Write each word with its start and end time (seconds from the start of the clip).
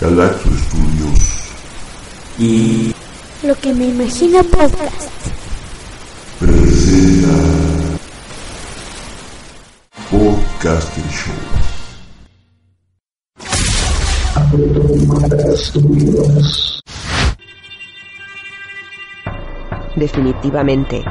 Galaxo 0.00 0.48
Studios. 0.48 1.50
Y 2.38 2.94
lo 3.42 3.54
que 3.56 3.74
me 3.74 3.88
imagino 3.88 4.42
podcast. 4.44 5.10
Presenta 6.38 7.28
Podcasting 10.10 11.10
Show. 11.10 11.34
Definitivamente. 19.96 21.04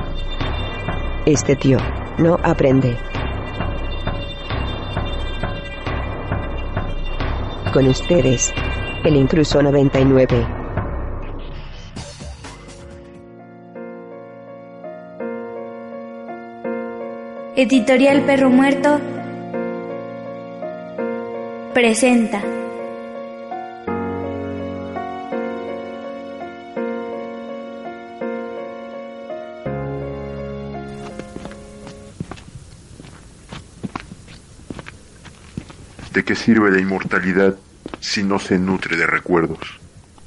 Este 1.27 1.55
tío 1.55 1.77
no 2.17 2.39
aprende. 2.43 2.97
Con 7.71 7.87
ustedes, 7.87 8.51
el 9.03 9.15
Incluso 9.15 9.61
99. 9.61 10.47
Editorial 17.55 18.21
Perro 18.21 18.49
Muerto 18.49 18.99
presenta. 21.73 22.41
¿De 36.13 36.23
qué 36.23 36.35
sirve 36.35 36.71
la 36.71 36.79
inmortalidad 36.79 37.55
si 37.99 38.23
no 38.23 38.39
se 38.39 38.57
nutre 38.57 38.97
de 38.97 39.07
recuerdos? 39.07 39.79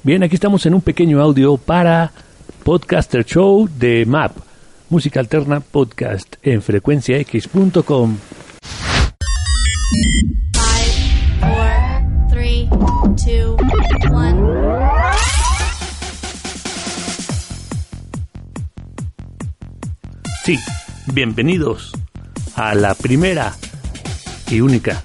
Bien, 0.02 0.22
aquí 0.22 0.34
estamos 0.34 0.66
en 0.66 0.74
un 0.74 0.80
pequeño 0.80 1.20
audio 1.20 1.56
para 1.56 2.10
Podcaster 2.64 3.24
Show 3.24 3.68
de 3.78 4.04
MAP, 4.06 4.36
música 4.88 5.20
alterna 5.20 5.60
podcast 5.60 6.34
en 6.42 6.60
frecuenciax.com. 6.62 8.16
Sí, 20.44 20.58
bienvenidos 21.06 21.92
a 22.56 22.74
la 22.74 22.94
primera 22.96 23.54
y 24.50 24.60
única 24.60 25.04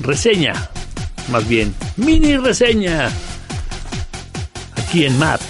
reseña, 0.00 0.54
más 1.30 1.46
bien 1.46 1.74
mini 2.00 2.36
reseña, 2.36 3.10
aquí 4.76 5.04
en 5.04 5.18
MAP 5.18 5.40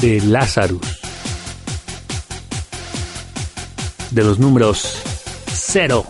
de 0.00 0.20
Lazarus, 0.20 0.80
de 4.10 4.24
los 4.24 4.38
números 4.38 5.02
0 5.52 6.06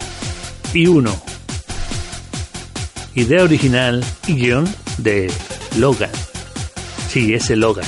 y 0.75 0.87
1. 0.87 1.23
Idea 3.15 3.43
original 3.43 4.05
y 4.27 4.35
guion 4.35 4.69
de 4.99 5.33
Logan. 5.77 6.11
Sí, 7.09 7.35
ese 7.35 7.57
Logan. 7.57 7.87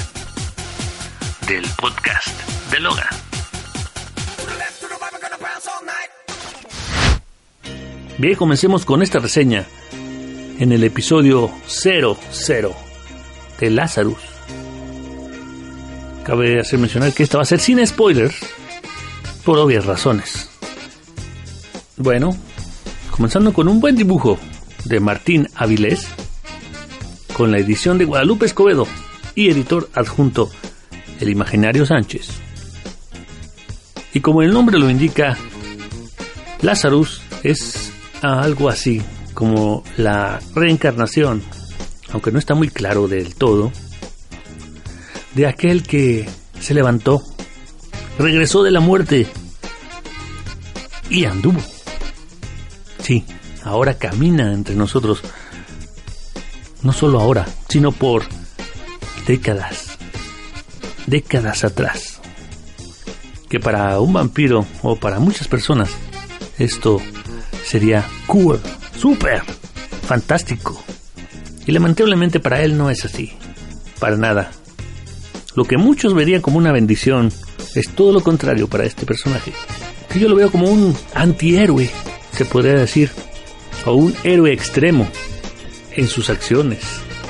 Del 1.46 1.64
podcast 1.80 2.28
de 2.70 2.80
Logan. 2.80 3.06
Bien, 8.18 8.34
comencemos 8.36 8.84
con 8.84 9.02
esta 9.02 9.18
reseña 9.18 9.66
en 10.62 10.70
el 10.70 10.84
episodio 10.84 11.50
00 11.66 12.16
de 13.58 13.68
Lazarus. 13.68 14.20
Cabe 16.22 16.60
hacer 16.60 16.78
mencionar 16.78 17.12
que 17.12 17.24
esta 17.24 17.38
va 17.38 17.42
a 17.42 17.46
ser 17.46 17.58
sin 17.58 17.84
spoilers, 17.84 18.36
por 19.44 19.58
obvias 19.58 19.86
razones. 19.86 20.48
Bueno, 21.96 22.36
comenzando 23.10 23.52
con 23.52 23.66
un 23.66 23.80
buen 23.80 23.96
dibujo 23.96 24.38
de 24.84 25.00
Martín 25.00 25.48
Avilés, 25.56 26.06
con 27.32 27.50
la 27.50 27.58
edición 27.58 27.98
de 27.98 28.04
Guadalupe 28.04 28.46
Escobedo 28.46 28.86
y 29.34 29.50
editor 29.50 29.90
adjunto 29.94 30.48
El 31.18 31.28
Imaginario 31.28 31.86
Sánchez. 31.86 32.28
Y 34.14 34.20
como 34.20 34.42
el 34.42 34.52
nombre 34.52 34.78
lo 34.78 34.88
indica, 34.88 35.36
Lazarus 36.60 37.20
es 37.42 37.90
algo 38.22 38.68
así 38.68 39.02
como 39.34 39.82
la 39.96 40.40
reencarnación, 40.54 41.42
aunque 42.12 42.32
no 42.32 42.38
está 42.38 42.54
muy 42.54 42.68
claro 42.68 43.08
del 43.08 43.34
todo, 43.34 43.72
de 45.34 45.46
aquel 45.46 45.82
que 45.82 46.28
se 46.60 46.74
levantó, 46.74 47.22
regresó 48.18 48.62
de 48.62 48.70
la 48.70 48.80
muerte 48.80 49.26
y 51.08 51.24
anduvo. 51.24 51.60
Sí, 53.02 53.24
ahora 53.64 53.94
camina 53.94 54.52
entre 54.52 54.74
nosotros, 54.74 55.22
no 56.82 56.92
solo 56.92 57.20
ahora, 57.20 57.46
sino 57.68 57.92
por 57.92 58.24
décadas, 59.26 59.98
décadas 61.06 61.64
atrás. 61.64 62.20
Que 63.48 63.60
para 63.60 64.00
un 64.00 64.14
vampiro 64.14 64.64
o 64.82 64.96
para 64.96 65.18
muchas 65.18 65.46
personas 65.46 65.90
esto 66.58 67.00
sería 67.64 68.06
cool, 68.26 68.60
super, 69.02 69.42
fantástico. 70.06 70.80
Y 71.66 71.72
lamentablemente 71.72 72.38
para 72.38 72.62
él 72.62 72.78
no 72.78 72.88
es 72.88 73.04
así, 73.04 73.32
para 73.98 74.16
nada. 74.16 74.52
Lo 75.56 75.64
que 75.64 75.76
muchos 75.76 76.14
verían 76.14 76.40
como 76.40 76.58
una 76.58 76.70
bendición 76.70 77.32
es 77.74 77.88
todo 77.88 78.12
lo 78.12 78.20
contrario 78.20 78.68
para 78.68 78.84
este 78.84 79.04
personaje. 79.04 79.52
Que 80.08 80.20
yo 80.20 80.28
lo 80.28 80.36
veo 80.36 80.52
como 80.52 80.66
un 80.66 80.96
antihéroe, 81.14 81.90
se 82.30 82.44
podría 82.44 82.74
decir, 82.74 83.10
o 83.86 83.94
un 83.94 84.14
héroe 84.22 84.52
extremo 84.52 85.08
en 85.96 86.06
sus 86.06 86.30
acciones. 86.30 86.84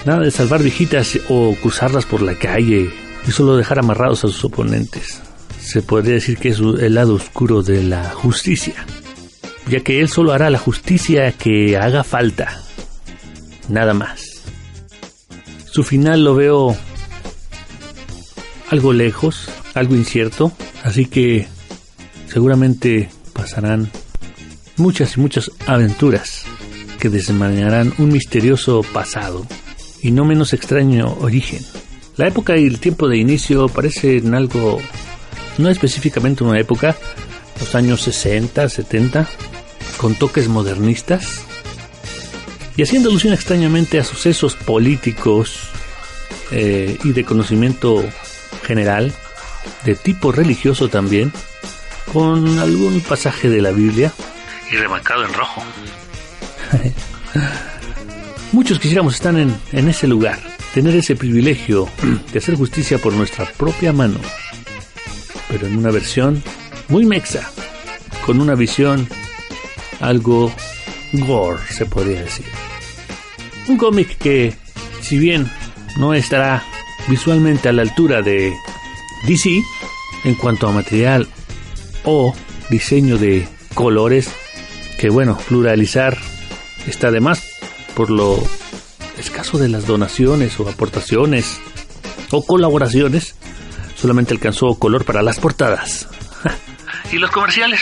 Nada 0.04 0.20
de 0.20 0.30
salvar 0.30 0.62
viejitas 0.62 1.18
o 1.30 1.56
cruzarlas 1.62 2.04
por 2.04 2.20
la 2.20 2.34
calle 2.34 2.90
y 3.26 3.30
solo 3.30 3.56
dejar 3.56 3.78
amarrados 3.78 4.24
a 4.24 4.28
sus 4.28 4.44
oponentes. 4.44 5.22
Se 5.58 5.80
podría 5.80 6.14
decir 6.14 6.36
que 6.36 6.50
es 6.50 6.58
el 6.58 6.94
lado 6.94 7.14
oscuro 7.14 7.62
de 7.62 7.82
la 7.82 8.10
justicia 8.10 8.74
ya 9.68 9.80
que 9.80 10.00
él 10.00 10.08
solo 10.08 10.32
hará 10.32 10.50
la 10.50 10.58
justicia 10.58 11.32
que 11.32 11.76
haga 11.76 12.04
falta, 12.04 12.60
nada 13.68 13.94
más. 13.94 14.42
Su 15.70 15.84
final 15.84 16.24
lo 16.24 16.34
veo 16.34 16.76
algo 18.70 18.92
lejos, 18.92 19.48
algo 19.74 19.94
incierto, 19.94 20.52
así 20.82 21.06
que 21.06 21.46
seguramente 22.26 23.10
pasarán 23.32 23.90
muchas 24.76 25.16
y 25.16 25.20
muchas 25.20 25.50
aventuras 25.66 26.44
que 26.98 27.08
desenmarañarán 27.08 27.92
un 27.98 28.12
misterioso 28.12 28.82
pasado 28.92 29.46
y 30.02 30.10
no 30.10 30.24
menos 30.24 30.52
extraño 30.52 31.16
origen. 31.20 31.60
La 32.16 32.28
época 32.28 32.56
y 32.58 32.66
el 32.66 32.78
tiempo 32.78 33.08
de 33.08 33.18
inicio 33.18 33.68
parecen 33.68 34.34
algo, 34.34 34.80
no 35.58 35.70
específicamente 35.70 36.44
una 36.44 36.58
época, 36.58 36.96
los 37.60 37.74
años 37.74 38.02
60, 38.02 38.68
70, 38.68 39.28
con 39.98 40.14
toques 40.14 40.48
modernistas 40.48 41.42
y 42.76 42.82
haciendo 42.82 43.10
alusión 43.10 43.34
extrañamente 43.34 43.98
a 43.98 44.04
sucesos 44.04 44.54
políticos 44.54 45.68
eh, 46.50 46.98
y 47.04 47.12
de 47.12 47.24
conocimiento 47.24 48.04
general, 48.64 49.12
de 49.84 49.94
tipo 49.94 50.32
religioso 50.32 50.88
también, 50.88 51.32
con 52.12 52.58
algún 52.58 53.00
pasaje 53.00 53.48
de 53.48 53.62
la 53.62 53.70
Biblia 53.70 54.12
y 54.70 54.76
remarcado 54.76 55.24
en 55.24 55.32
rojo. 55.34 55.62
Muchos 58.52 58.78
quisiéramos 58.78 59.14
estar 59.14 59.34
en, 59.36 59.54
en 59.72 59.88
ese 59.88 60.06
lugar, 60.06 60.38
tener 60.74 60.94
ese 60.94 61.16
privilegio 61.16 61.88
de 62.32 62.38
hacer 62.38 62.54
justicia 62.54 62.98
por 62.98 63.12
nuestra 63.12 63.44
propia 63.44 63.92
mano, 63.92 64.18
pero 65.48 65.66
en 65.66 65.76
una 65.76 65.90
versión 65.90 66.42
muy 66.92 67.06
mexa, 67.06 67.50
con 68.26 68.38
una 68.38 68.54
visión 68.54 69.08
algo 70.00 70.52
gore, 71.12 71.58
se 71.70 71.86
podría 71.86 72.20
decir. 72.20 72.44
Un 73.66 73.78
cómic 73.78 74.18
que, 74.18 74.52
si 75.00 75.18
bien 75.18 75.50
no 75.96 76.12
estará 76.12 76.62
visualmente 77.08 77.70
a 77.70 77.72
la 77.72 77.80
altura 77.80 78.20
de 78.20 78.52
DC 79.26 79.62
en 80.24 80.34
cuanto 80.34 80.68
a 80.68 80.72
material 80.72 81.28
o 82.04 82.34
diseño 82.68 83.16
de 83.16 83.48
colores, 83.72 84.28
que 84.98 85.08
bueno, 85.08 85.38
pluralizar 85.48 86.18
está 86.86 87.10
de 87.10 87.20
más 87.20 87.42
por 87.96 88.10
lo 88.10 88.38
escaso 89.16 89.56
de 89.56 89.70
las 89.70 89.86
donaciones 89.86 90.60
o 90.60 90.68
aportaciones 90.68 91.58
o 92.30 92.44
colaboraciones, 92.44 93.34
solamente 93.96 94.34
alcanzó 94.34 94.74
color 94.74 95.06
para 95.06 95.22
las 95.22 95.38
portadas. 95.40 96.06
¿Y 97.12 97.18
los 97.18 97.30
comerciales? 97.30 97.80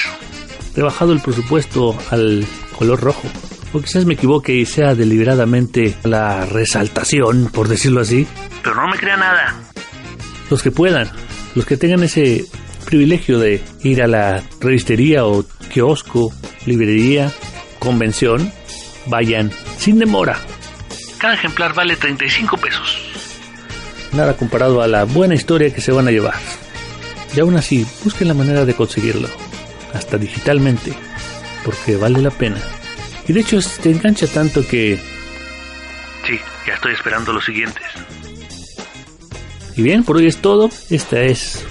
Rebajado 0.74 1.12
el 1.12 1.20
presupuesto 1.20 1.96
al 2.10 2.44
color 2.76 3.00
rojo. 3.00 3.28
O 3.72 3.80
quizás 3.80 4.04
me 4.04 4.14
equivoque 4.14 4.52
y 4.52 4.66
sea 4.66 4.96
deliberadamente 4.96 5.94
la 6.02 6.44
resaltación, 6.44 7.48
por 7.52 7.68
decirlo 7.68 8.00
así. 8.00 8.26
Pero 8.64 8.74
no 8.74 8.88
me 8.88 8.98
crea 8.98 9.16
nada. 9.16 9.54
Los 10.50 10.62
que 10.62 10.72
puedan, 10.72 11.08
los 11.54 11.64
que 11.64 11.76
tengan 11.76 12.02
ese 12.02 12.44
privilegio 12.84 13.38
de 13.38 13.62
ir 13.84 14.02
a 14.02 14.08
la 14.08 14.42
revistería 14.60 15.24
o 15.24 15.44
kiosco, 15.72 16.32
librería, 16.66 17.32
convención, 17.78 18.52
vayan 19.06 19.52
sin 19.78 20.00
demora. 20.00 20.40
Cada 21.18 21.34
ejemplar 21.34 21.72
vale 21.72 21.94
35 21.94 22.56
pesos. 22.56 22.98
Nada 24.12 24.36
comparado 24.36 24.82
a 24.82 24.88
la 24.88 25.04
buena 25.04 25.34
historia 25.34 25.72
que 25.72 25.80
se 25.80 25.92
van 25.92 26.08
a 26.08 26.10
llevar. 26.10 26.34
Y 27.34 27.40
aún 27.40 27.56
así, 27.56 27.86
busquen 28.04 28.28
la 28.28 28.34
manera 28.34 28.64
de 28.64 28.74
conseguirlo, 28.74 29.28
hasta 29.94 30.18
digitalmente, 30.18 30.92
porque 31.64 31.96
vale 31.96 32.20
la 32.20 32.30
pena. 32.30 32.58
Y 33.28 33.32
de 33.32 33.40
hecho 33.40 33.58
te 33.82 33.90
engancha 33.90 34.26
tanto 34.26 34.66
que... 34.66 34.96
Sí, 36.26 36.38
ya 36.66 36.74
estoy 36.74 36.92
esperando 36.94 37.32
los 37.32 37.44
siguientes. 37.44 37.84
Y 39.76 39.82
bien, 39.82 40.02
por 40.02 40.16
hoy 40.16 40.26
es 40.26 40.38
todo. 40.38 40.68
Esta 40.90 41.22
es 41.22 41.64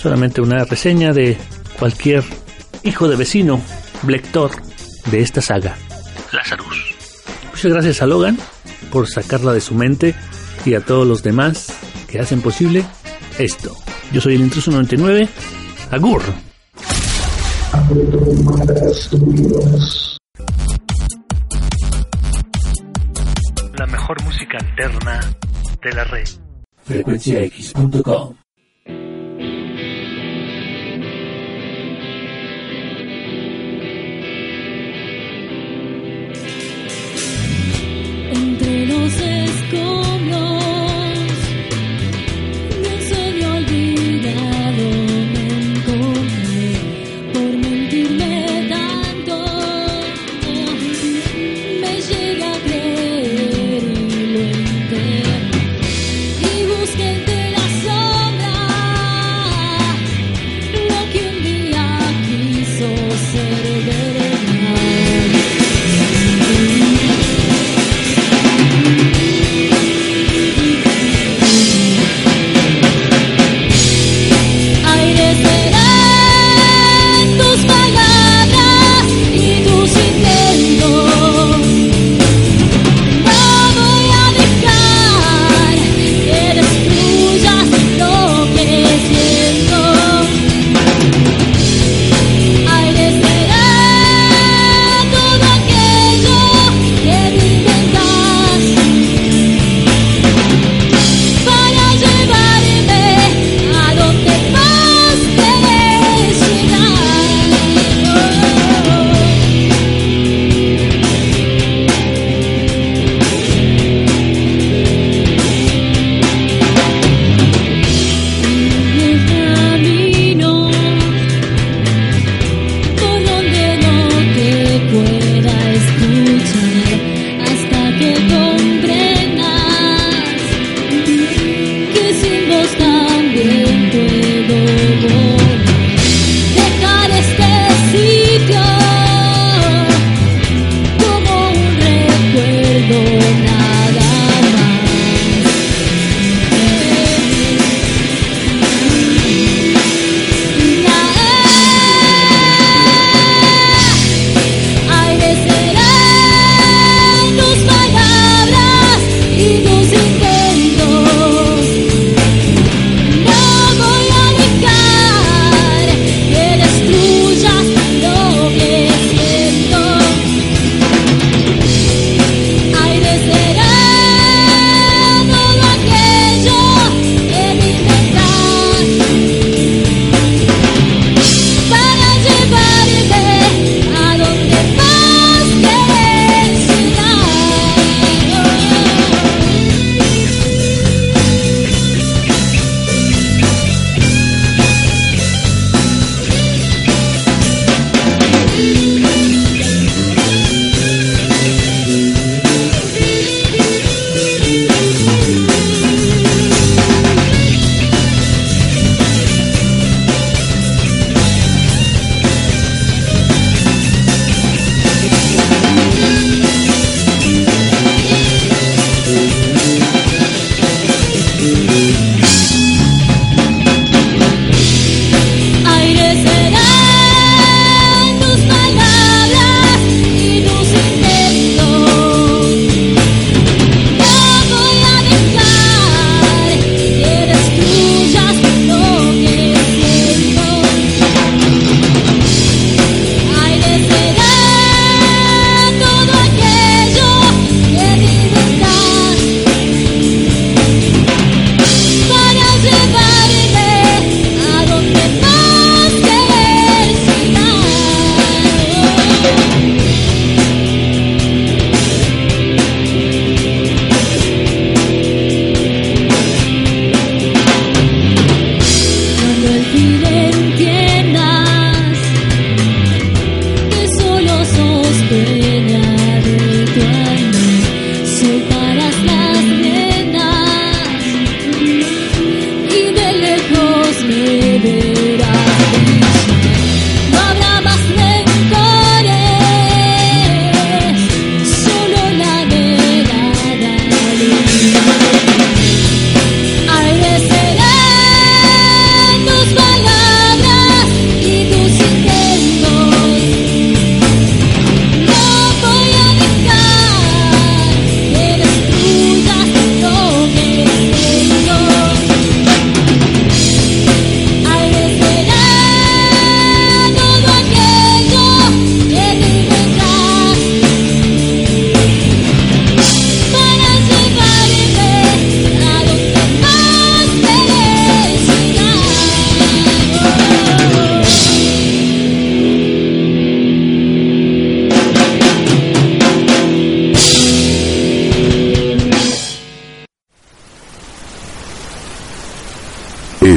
solamente 0.00 0.40
una 0.40 0.64
reseña 0.64 1.12
de 1.12 1.38
cualquier 1.78 2.24
hijo 2.82 3.08
de 3.08 3.16
vecino, 3.16 3.60
lector 4.06 4.50
de 5.10 5.20
esta 5.20 5.40
saga, 5.40 5.76
Lazarus. 6.32 6.94
Muchas 7.50 7.72
gracias 7.72 8.02
a 8.02 8.06
Logan 8.06 8.38
por 8.90 9.08
sacarla 9.08 9.52
de 9.52 9.60
su 9.60 9.74
mente 9.74 10.14
y 10.64 10.74
a 10.74 10.80
todos 10.80 11.06
los 11.06 11.22
demás 11.22 11.72
que 12.08 12.18
hacen 12.18 12.42
posible 12.42 12.84
esto. 13.38 13.81
Yo 14.12 14.20
soy 14.20 14.34
el 14.34 14.42
Intruso 14.42 14.70
99. 14.70 15.28
Agur. 15.90 16.22
La 23.78 23.86
mejor 23.86 24.22
música 24.24 24.58
alterna 24.58 25.20
de 25.82 25.92
la 25.92 26.04
red. 26.04 26.28
Frecuenciax.com 26.84 28.41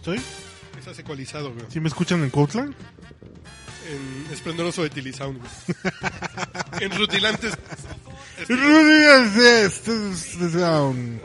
¿Estoy? 0.00 0.18
Estás 0.78 0.98
ecualizado, 0.98 1.52
güey. 1.52 1.66
¿Sí 1.68 1.78
me 1.78 1.88
escuchan 1.88 2.22
en 2.22 2.30
Coutlan? 2.30 2.74
En 3.86 4.32
esplendoroso 4.32 4.82
Etilisound, 4.82 5.38
güey. 5.38 5.50
en 6.80 6.98
rutilantes. 6.98 7.52
Rudy, 8.48 9.66
esto 9.66 9.92
es 9.92 10.36
un... 10.38 11.20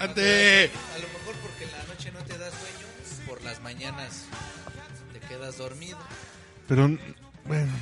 Ante. 0.00 0.70
A 0.70 0.98
lo 1.00 1.08
mejor 1.08 1.34
porque 1.42 1.64
en 1.64 1.72
la 1.72 1.84
noche 1.84 2.12
no 2.12 2.20
te 2.20 2.38
da 2.38 2.48
sueño, 2.48 3.26
por 3.28 3.42
las 3.42 3.60
mañanas 3.60 4.24
te 5.12 5.20
quedas 5.20 5.58
dormido. 5.58 5.98
Pero, 6.66 6.96
bueno, 7.44 7.72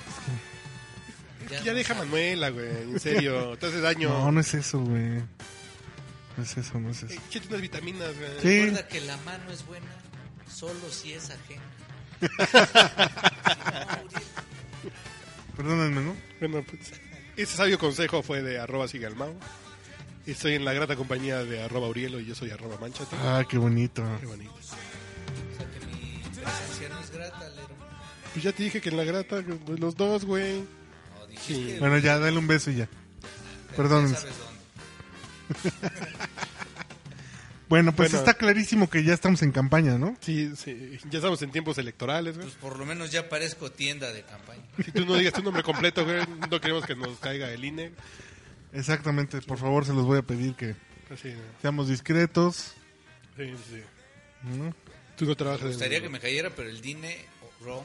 Ya, 1.53 1.63
ya 1.63 1.73
deja 1.73 1.95
Manuela, 1.95 2.49
güey. 2.51 2.67
En 2.69 2.99
serio, 2.99 3.57
te 3.61 3.67
hace 3.67 3.81
daño. 3.81 4.09
no, 4.09 4.33
no 4.33 4.41
es 4.41 4.53
eso, 4.55 4.81
güey. 4.81 5.23
No 6.37 6.43
es 6.43 6.57
eso, 6.57 6.81
no 6.81 6.91
es 6.91 7.05
eso. 7.05 7.15
Échate 7.29 7.47
unas 7.47 7.61
vitaminas, 7.61 8.19
güey. 8.19 8.31
Sí. 8.43 8.65
Recuerda 8.65 8.89
que 8.89 9.01
la 9.03 9.17
mano 9.19 9.53
es 9.53 9.65
buena 9.65 10.02
solo 10.53 10.91
si 10.91 11.13
es 11.13 11.31
ajena. 11.31 11.63
Perdónenme, 15.57 16.01
¿no? 16.01 16.17
Bueno, 16.41 16.65
pues. 16.69 16.93
Ese 17.37 17.57
sabio 17.57 17.79
consejo 17.79 18.23
fue 18.23 18.43
de 18.43 18.59
arroba 18.59 18.89
sigue 18.89 19.07
al. 19.07 19.15
Estoy 20.27 20.55
en 20.55 20.65
la 20.65 20.73
grata 20.73 20.97
compañía 20.97 21.45
de 21.45 21.63
arroba 21.63 21.89
Urielo 21.89 22.21
y 22.21 22.27
yo 22.27 22.35
soy 22.35 22.51
arroba 22.51 22.77
Manchate. 22.81 23.17
Ah, 23.23 23.45
qué 23.49 23.59
bonito. 23.59 24.05
Qué 24.21 24.27
bonito. 24.27 24.53
O 24.53 24.63
sea 25.57 25.67
que 25.71 25.87
mi 25.87 26.23
presencia 26.23 26.89
no 26.91 27.01
es 27.01 27.11
grata, 27.11 27.49
Lero. 27.49 27.75
Pues 28.33 28.45
ya 28.45 28.53
te 28.53 28.63
dije 28.63 28.81
que 28.81 28.91
en 28.91 28.97
la 28.97 29.05
grata, 29.05 29.41
güey, 29.41 29.79
los 29.79 29.97
dos, 29.97 30.25
güey. 30.25 30.61
No, 31.19 31.27
dijiste, 31.27 31.79
Bueno, 31.81 31.99
ya, 31.99 32.19
dale 32.19 32.39
un 32.39 32.47
beso 32.47 32.71
y 32.71 32.77
ya. 32.77 32.89
Perdón. 33.77 34.13
ya 34.13 34.17
sabes 34.17 34.35
dónde. 34.39 36.23
Bueno, 37.73 37.97
pues 37.97 38.11
Bueno. 38.11 38.19
está 38.19 38.35
clarísimo 38.35 38.91
que 38.91 39.03
ya 39.03 39.15
estamos 39.15 39.41
en 39.41 39.51
campaña, 39.51 39.97
¿no? 39.97 40.15
Sí, 40.21 40.53
sí. 40.57 40.99
Ya 41.09 41.21
estamos 41.21 41.41
en 41.41 41.51
tiempos 41.53 41.79
electorales, 41.79 42.35
güey. 42.37 42.47
Pues 42.47 42.59
por 42.61 42.79
lo 42.79 42.85
menos 42.85 43.11
ya 43.11 43.31
parezco 43.31 43.73
tienda 43.73 44.13
de 44.13 44.21
campaña. 44.25 44.61
Si 44.85 44.93
tú 44.93 45.07
no 45.07 45.15
digas 45.15 45.33
tu 45.33 45.43
nombre 45.43 45.63
completo, 45.63 46.05
güey, 46.05 46.19
no 46.51 46.61
queremos 46.61 46.85
que 46.85 46.95
nos 46.95 47.19
caiga 47.19 47.51
el 47.51 47.65
INE. 47.65 47.93
Exactamente, 48.75 49.41
por 49.41 49.57
favor, 49.57 49.87
se 49.87 49.95
los 49.95 50.05
voy 50.05 50.19
a 50.19 50.23
pedir 50.23 50.55
que 50.55 50.75
¿no? 51.09 51.17
seamos 51.63 51.89
discretos. 51.89 52.75
sí, 53.39 53.55
sí. 53.71 53.83
¿no? 54.43 54.75
Tú 55.17 55.25
no 55.25 55.35
trabajas 55.35 55.63
Me 55.63 55.69
gustaría 55.69 55.97
en, 55.97 56.03
que 56.05 56.11
me 56.11 56.21
cayera, 56.21 56.51
pero 56.55 56.69
el 56.69 56.83
DINE, 56.83 57.25
oh, 57.65 57.85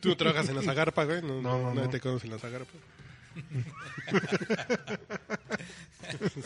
Tú 0.00 0.10
no 0.10 0.16
trabajas 0.18 0.50
en 0.50 0.56
la 0.56 0.62
Zagarpa, 0.62 1.04
güey. 1.04 1.22
No, 1.22 1.40
No, 1.40 1.42
no, 1.42 1.58
no, 1.58 1.68
nadie 1.70 1.84
no. 1.86 1.90
te 1.90 2.00
conoce 2.00 2.26
en 2.26 2.34
la 2.34 2.38
Zagarpa. 2.38 2.72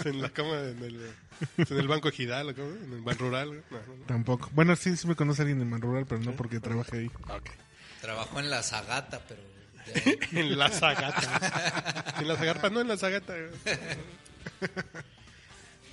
En 0.04 0.20
la 0.22 0.28
cama, 0.30 0.60
en 0.60 0.82
el, 0.84 1.10
en 1.56 1.76
el 1.78 1.88
banco 1.88 2.08
ejidal, 2.08 2.50
¿o 2.50 2.54
¿cómo? 2.54 2.68
en 2.68 2.92
el 2.92 3.00
ban 3.02 3.18
rural. 3.18 3.48
güey. 3.48 3.60
No, 3.70 3.78
no, 3.78 3.96
no. 3.96 4.04
Tampoco. 4.06 4.50
Bueno, 4.52 4.76
sí, 4.76 4.96
sí 4.96 5.06
me 5.08 5.16
conoce 5.16 5.42
alguien 5.42 5.60
en 5.60 5.68
Man 5.70 5.80
Rural, 5.80 6.06
pero 6.06 6.20
no 6.20 6.32
porque 6.36 6.60
trabaje 6.60 6.98
ahí. 6.98 7.10
Trabajó 8.00 8.38
en 8.40 8.50
la 8.50 8.62
Zagata, 8.62 9.20
pero... 9.26 9.40
ya- 9.94 10.12
En 10.40 10.58
la 10.58 10.68
Zagata. 10.70 12.14
En 12.20 12.28
la 12.28 12.36
Zagarpa, 12.36 12.70
no 12.70 12.80
en 12.82 12.88
la 12.88 12.96
Zagata. 12.96 13.34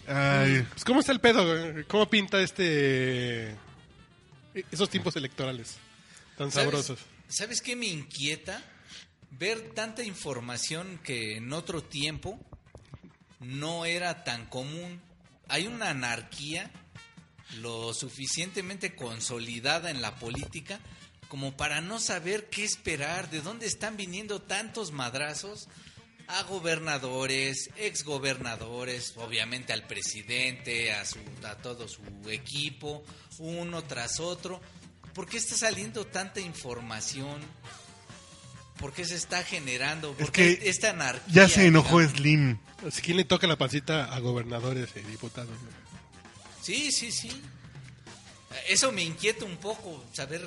Ay, 0.07 0.65
Pues, 0.71 0.83
¿Cómo 0.85 0.99
está 0.99 1.11
el 1.13 1.19
pedo? 1.21 1.45
¿Cómo 1.87 2.09
pinta 2.09 2.41
este. 2.41 3.55
esos 4.71 4.89
tiempos 4.89 5.15
electorales 5.15 5.77
tan 6.37 6.51
¿Sabes- 6.51 6.65
sabrosos? 6.71 6.99
¿Sabes 7.29 7.61
qué 7.61 7.75
me 7.75 7.87
inquieta? 7.87 8.61
Ver 9.39 9.73
tanta 9.73 10.03
información 10.03 10.99
que 11.03 11.37
en 11.37 11.53
otro 11.53 11.83
tiempo 11.83 12.39
no 13.39 13.85
era 13.85 14.23
tan 14.23 14.45
común. 14.45 15.01
Hay 15.47 15.67
una 15.67 15.89
anarquía 15.89 16.71
lo 17.61 17.93
suficientemente 17.93 18.95
consolidada 18.95 19.89
en 19.89 20.01
la 20.01 20.15
política 20.15 20.79
como 21.27 21.57
para 21.57 21.81
no 21.81 21.99
saber 21.99 22.47
qué 22.49 22.63
esperar, 22.63 23.31
de 23.31 23.41
dónde 23.41 23.65
están 23.65 23.97
viniendo 23.97 24.39
tantos 24.39 24.91
madrazos 24.91 25.67
a 26.27 26.43
gobernadores, 26.43 27.71
exgobernadores, 27.75 29.15
obviamente 29.17 29.73
al 29.73 29.87
presidente, 29.87 30.93
a, 30.93 31.03
su, 31.05 31.17
a 31.43 31.55
todo 31.55 31.87
su 31.87 32.03
equipo, 32.29 33.03
uno 33.39 33.83
tras 33.83 34.19
otro. 34.19 34.61
¿Por 35.15 35.27
qué 35.27 35.37
está 35.37 35.55
saliendo 35.55 36.05
tanta 36.05 36.39
información? 36.39 37.41
¿Por 38.77 38.93
qué 38.93 39.05
se 39.05 39.15
está 39.15 39.43
generando? 39.43 40.13
¿Por 40.13 40.23
Es 40.23 40.31
qué 40.31 40.57
que 40.59 40.69
esta 40.69 40.89
anarquía? 40.91 41.33
ya 41.33 41.47
se 41.49 41.67
enojó 41.67 41.99
digamos? 41.99 42.17
Slim. 42.17 42.57
Así, 42.87 43.01
¿Quién 43.01 43.17
le 43.17 43.23
toca 43.25 43.47
la 43.47 43.57
pancita 43.57 44.05
a 44.13 44.19
gobernadores 44.19 44.89
y 44.95 44.99
diputados? 45.09 45.55
Sí, 46.61 46.91
sí, 46.91 47.11
sí. 47.11 47.29
Eso 48.67 48.91
me 48.91 49.03
inquieta 49.03 49.45
un 49.45 49.57
poco, 49.57 50.03
saber 50.13 50.41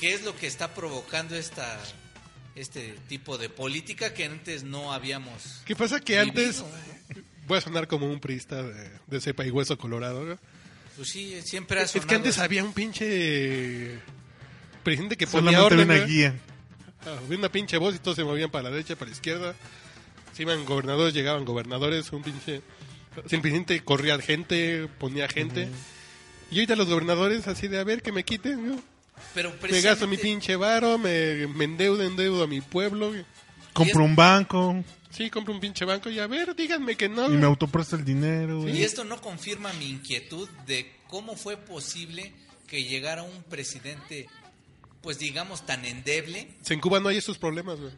qué 0.00 0.14
es 0.14 0.22
lo 0.22 0.36
que 0.36 0.46
está 0.46 0.74
provocando 0.74 1.34
esta 1.36 1.78
este 2.54 2.94
tipo 3.08 3.36
de 3.36 3.48
política 3.48 4.14
que 4.14 4.24
antes 4.26 4.62
no 4.62 4.92
habíamos. 4.92 5.60
¿Qué 5.64 5.74
pasa 5.74 5.98
que 6.00 6.20
vivido, 6.22 6.40
antes. 6.40 6.60
¿no? 6.60 7.22
Voy 7.48 7.58
a 7.58 7.60
sonar 7.60 7.88
como 7.88 8.06
un 8.10 8.20
priista 8.20 8.62
de, 8.62 8.90
de 9.08 9.20
cepa 9.20 9.44
y 9.44 9.50
hueso 9.50 9.76
colorado. 9.76 10.38
Pues 10.96 11.08
sí, 11.08 11.40
siempre 11.42 11.80
ha 11.80 11.82
Es 11.82 11.92
que 11.92 12.00
sonado 12.00 12.16
antes 12.18 12.38
había 12.38 12.62
un 12.62 12.72
pinche. 12.72 13.98
Presidente 14.84 15.16
que 15.16 15.26
ponía 15.26 15.58
Solamente 15.58 15.74
orden. 15.74 15.90
una 15.90 16.06
guía. 16.06 16.34
Había 17.06 17.38
una 17.38 17.50
pinche 17.50 17.76
voz 17.76 17.94
y 17.94 17.98
todos 17.98 18.16
se 18.16 18.24
movían 18.24 18.50
para 18.50 18.64
la 18.64 18.70
derecha, 18.70 18.96
para 18.96 19.10
la 19.10 19.14
izquierda. 19.14 19.54
Se 20.32 20.42
iban 20.42 20.64
gobernadores, 20.64 21.14
llegaban 21.14 21.44
gobernadores, 21.44 22.12
un 22.12 22.22
pinche... 22.22 22.62
Si 23.26 23.36
el 23.36 23.42
presidente 23.42 23.84
corría 23.84 24.18
gente, 24.18 24.88
ponía 24.98 25.28
gente. 25.28 25.68
Y 26.50 26.56
ahorita 26.56 26.74
los 26.74 26.88
gobernadores 26.88 27.46
así 27.46 27.68
de, 27.68 27.78
a 27.78 27.84
ver, 27.84 28.02
que 28.02 28.10
me 28.10 28.24
quiten, 28.24 28.66
yo. 28.66 28.80
Pero 29.34 29.52
Me 29.70 29.80
gasto 29.80 30.08
mi 30.08 30.16
pinche 30.16 30.56
varo, 30.56 30.98
me, 30.98 31.46
me 31.46 31.64
endeudo, 31.64 32.02
endeudo 32.02 32.42
a 32.42 32.46
mi 32.48 32.60
pueblo. 32.60 33.12
Compro 33.72 34.04
un 34.04 34.16
banco 34.16 34.84
Sí, 35.14 35.30
compro 35.30 35.54
un 35.54 35.60
pinche 35.60 35.84
banco 35.84 36.10
y 36.10 36.18
a 36.18 36.26
ver, 36.26 36.56
díganme 36.56 36.96
que 36.96 37.08
no. 37.08 37.26
y 37.26 37.36
me 37.36 37.46
autopresta 37.46 37.94
el 37.94 38.04
dinero. 38.04 38.68
Y 38.68 38.82
esto 38.82 39.04
no 39.04 39.20
confirma 39.20 39.72
mi 39.74 39.90
inquietud 39.90 40.48
de 40.66 40.92
cómo 41.06 41.36
fue 41.36 41.56
posible 41.56 42.32
que 42.66 42.82
llegara 42.82 43.22
un 43.22 43.44
presidente, 43.44 44.28
pues 45.04 45.18
digamos, 45.18 45.64
tan 45.66 45.84
endeble. 45.84 46.48
En 46.68 46.80
Cuba 46.80 46.98
no 46.98 47.10
hay 47.10 47.18
esos 47.18 47.38
problemas, 47.38 47.78
güey. 47.78 47.92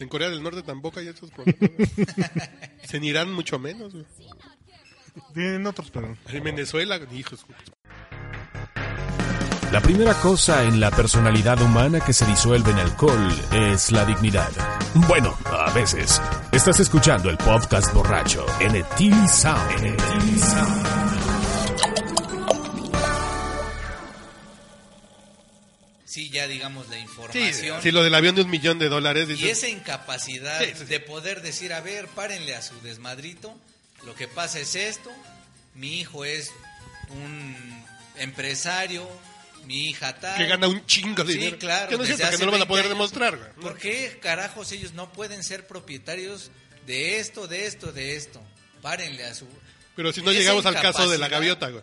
En 0.00 0.08
Corea 0.08 0.28
del 0.28 0.42
Norte 0.42 0.62
tampoco 0.62 0.98
hay 1.00 1.08
esos 1.08 1.30
problemas. 1.30 1.60
güey. 1.60 1.88
en 2.92 3.04
Irán 3.04 3.32
mucho 3.32 3.58
menos, 3.58 3.94
güey. 3.94 4.04
Tienen 5.32 5.66
otros, 5.66 5.90
pero... 5.90 6.16
En 6.28 6.44
Venezuela, 6.44 7.00
hijos. 7.12 7.46
La 9.72 9.80
primera 9.80 10.14
cosa 10.14 10.64
en 10.64 10.80
la 10.80 10.90
personalidad 10.90 11.60
humana 11.62 12.00
que 12.00 12.12
se 12.12 12.26
disuelve 12.26 12.70
en 12.70 12.78
alcohol 12.78 13.28
es 13.52 13.92
la 13.92 14.04
dignidad. 14.04 14.50
Bueno, 15.06 15.36
a 15.44 15.72
veces. 15.72 16.20
Estás 16.52 16.80
escuchando 16.80 17.30
el 17.30 17.36
podcast 17.36 17.92
borracho 17.94 18.44
en 18.60 18.76
el 18.76 18.84
TV 18.96 19.28
Sound. 19.28 19.70
En 19.78 19.86
el 19.86 19.96
TV 19.96 20.38
Sound. 20.38 21.07
Sí, 26.08 26.30
ya 26.30 26.46
digamos 26.48 26.88
la 26.88 26.96
Sí, 26.96 27.02
información. 27.02 27.82
sí, 27.82 27.90
lo 27.90 28.02
del 28.02 28.14
avión 28.14 28.34
de 28.34 28.40
un 28.42 28.48
millón 28.50 28.78
de 28.78 28.88
dólares. 28.88 29.28
Y 29.38 29.48
esa 29.48 29.68
incapacidad 29.68 30.58
Sí, 30.60 30.70
sí, 30.72 30.78
sí. 30.78 30.84
de 30.86 31.00
poder 31.00 31.42
decir, 31.42 31.74
a 31.74 31.82
ver, 31.82 32.06
párenle 32.08 32.54
a 32.56 32.62
su 32.62 32.80
desmadrito, 32.80 33.54
lo 34.06 34.14
que 34.14 34.26
pasa 34.26 34.58
es 34.58 34.74
esto, 34.74 35.12
mi 35.74 36.00
hijo 36.00 36.24
es 36.24 36.50
un 37.10 37.84
empresario, 38.16 39.06
mi 39.66 39.88
hija 39.90 40.18
tal. 40.18 40.36
Que 40.38 40.46
gana 40.46 40.66
un 40.68 40.84
chingo 40.86 41.24
de 41.24 41.32
Sí, 41.34 41.38
dinero. 41.40 41.58
claro. 41.58 41.88
Que 41.90 41.96
no 41.98 42.04
es 42.04 42.16
cierto, 42.16 42.30
que 42.30 42.38
no 42.38 42.46
lo 42.46 42.52
van 42.52 42.62
a 42.62 42.64
20 42.64 42.68
poder 42.68 42.84
años. 42.86 42.94
demostrar. 42.96 43.52
¿Por 43.60 43.76
qué 43.78 44.18
carajos 44.22 44.72
ellos 44.72 44.92
no 44.94 45.12
pueden 45.12 45.42
ser 45.44 45.66
propietarios 45.66 46.50
de 46.86 47.18
esto, 47.20 47.46
de 47.46 47.66
esto, 47.66 47.92
de 47.92 48.16
esto? 48.16 48.40
Párenle 48.80 49.24
a 49.24 49.34
su... 49.34 49.46
Pero 49.94 50.12
si 50.12 50.22
no 50.22 50.32
llegamos 50.32 50.64
al 50.64 50.80
caso 50.80 51.08
de 51.10 51.18
la 51.18 51.28
gaviota, 51.28 51.68
güey. 51.68 51.82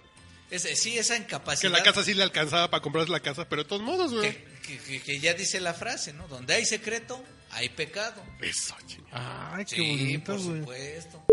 Ese- 0.52 0.76
sí, 0.76 0.98
esa 0.98 1.16
Que 1.16 1.22
incapacidad. 1.24 1.72
la 1.72 1.84
casa 1.84 2.04
sí 2.04 2.14
le 2.14 2.24
alcanzaba 2.24 2.70
para 2.70 2.82
comprarse 2.82 3.12
la 3.12 3.20
casa, 3.20 3.48
pero 3.50 3.64
de 3.64 3.70
todos 3.70 3.82
modos, 3.82 4.14
güey. 4.14 4.32
que, 4.32 4.46
que- 4.62 4.78
que- 4.80 5.02
que 5.02 5.20
ya 5.20 5.34
dice 5.34 5.60
la 5.60 5.74
frase, 5.74 6.14
¿no? 6.14 6.28
Donde 6.28 6.54
hay 6.54 6.66
secreto, 6.66 7.24
hay 7.52 7.70
pecado. 7.70 8.24
Eso, 8.42 8.76
chingada. 8.86 9.56
Ay, 9.56 9.66
qué 9.66 9.76
Sí, 9.76 9.82
bonito, 9.90 10.34
por 10.36 10.42
güey. 10.44 10.60
supuesto. 10.60 11.26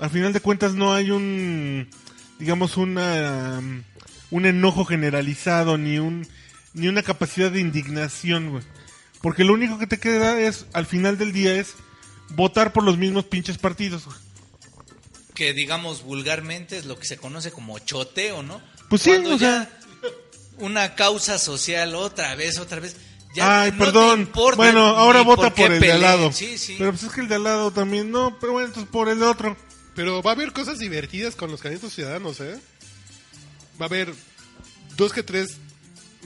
Al 0.00 0.10
final 0.10 0.32
de 0.32 0.40
cuentas 0.40 0.74
no 0.74 0.94
hay 0.94 1.10
un, 1.10 1.88
digamos, 2.38 2.76
una, 2.76 3.58
um, 3.58 3.82
un 4.30 4.46
enojo 4.46 4.84
generalizado 4.84 5.76
ni 5.76 5.98
un, 5.98 6.26
ni 6.72 6.88
una 6.88 7.02
capacidad 7.02 7.50
de 7.50 7.60
indignación, 7.60 8.50
güey. 8.50 8.64
Porque 9.20 9.44
lo 9.44 9.52
único 9.52 9.78
que 9.78 9.86
te 9.86 9.98
queda 9.98 10.40
es, 10.40 10.66
al 10.72 10.86
final 10.86 11.18
del 11.18 11.32
día, 11.32 11.54
es 11.54 11.74
votar 12.30 12.72
por 12.72 12.82
los 12.84 12.96
mismos 12.96 13.24
pinches 13.26 13.58
partidos, 13.58 14.06
güey. 14.06 14.16
Que 15.34 15.52
digamos 15.54 16.02
vulgarmente 16.02 16.76
es 16.78 16.84
lo 16.84 16.98
que 16.98 17.06
se 17.06 17.16
conoce 17.16 17.50
como 17.52 17.78
choteo, 17.78 18.42
¿no? 18.42 18.60
Pues 18.88 19.02
sí, 19.02 19.10
Cuando 19.10 19.34
o 19.34 19.38
ya 19.38 19.38
sea- 19.38 19.78
Una 20.58 20.94
causa 20.94 21.38
social 21.38 21.94
otra 21.94 22.34
vez, 22.34 22.58
otra 22.58 22.78
vez. 22.80 22.96
Ya 23.34 23.62
Ay, 23.62 23.72
no 23.72 23.78
perdón. 23.78 24.20
importa 24.20 24.56
bueno, 24.56 24.80
ahora 24.86 25.22
vota 25.22 25.54
por 25.54 25.72
el 25.72 25.80
de 25.80 25.92
al 25.92 26.02
lado. 26.02 26.30
Sí, 26.32 26.58
sí. 26.58 26.74
Pero 26.78 26.90
pues 26.90 27.02
es 27.04 27.12
que 27.12 27.22
el 27.22 27.28
de 27.28 27.36
al 27.36 27.44
lado 27.44 27.70
también, 27.70 28.10
no, 28.10 28.38
pero 28.38 28.52
bueno, 28.52 28.68
entonces 28.68 28.90
por 28.92 29.08
el 29.08 29.18
de 29.20 29.24
otro. 29.24 29.56
Pero 29.94 30.22
va 30.22 30.32
a 30.32 30.34
haber 30.34 30.52
cosas 30.52 30.78
divertidas 30.78 31.34
con 31.34 31.50
los 31.50 31.60
candidatos 31.62 31.94
ciudadanos, 31.94 32.40
¿eh? 32.40 32.60
Va 33.80 33.86
a 33.86 33.88
haber 33.88 34.12
dos 34.96 35.12
que 35.14 35.22
tres 35.22 35.56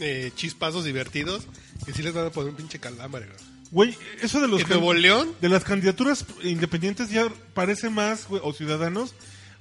eh, 0.01 0.33
chispazos 0.35 0.85
divertidos 0.85 1.45
que 1.85 1.93
sí 1.93 2.03
les 2.03 2.13
van 2.13 2.27
a 2.27 2.31
poner 2.31 2.51
un 2.51 2.57
pinche 2.57 2.81
calambre, 2.81 3.27
güey. 3.27 3.39
Güey, 3.71 3.97
eso 4.23 4.41
de 4.41 4.49
los 4.49 4.61
¿En 4.63 4.69
Nuevo 4.69 4.95
León? 4.95 5.33
de 5.41 5.49
las 5.49 5.65
candidaturas 5.65 6.25
independientes 6.43 7.11
ya 7.11 7.29
parece 7.55 7.91
más, 7.91 8.29
güey, 8.29 8.41
o 8.45 8.53
ciudadanos, 8.53 9.15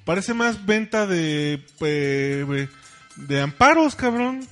parece 0.06 0.34
más 0.34 0.66
venta 0.66 1.08
de 1.08 1.66
eh, 1.82 2.68
de 3.16 3.42
amparos, 3.42 3.96
cabrón. 3.96 4.48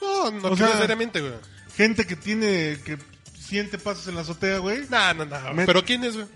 No, 0.00 0.30
no 0.30 0.48
O 0.48 0.56
sea, 0.56 0.66
necesariamente, 0.66 1.20
güey. 1.20 1.34
Gente 1.76 2.06
que 2.06 2.16
tiene 2.16 2.78
que 2.84 2.98
siente 3.38 3.78
pasos 3.78 4.08
en 4.08 4.14
la 4.14 4.22
azotea, 4.22 4.58
güey. 4.58 4.86
No, 4.88 5.14
no, 5.14 5.24
no. 5.26 5.52
Me- 5.54 5.66
¿Pero 5.66 5.84
quién 5.84 6.02
es, 6.04 6.14
güey? 6.16 6.26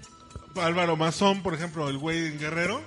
Álvaro 0.57 0.96
Mazón, 0.96 1.42
por 1.42 1.55
ejemplo, 1.55 1.88
el 1.88 1.99
güey 1.99 2.27
en 2.27 2.38
Guerrero. 2.38 2.83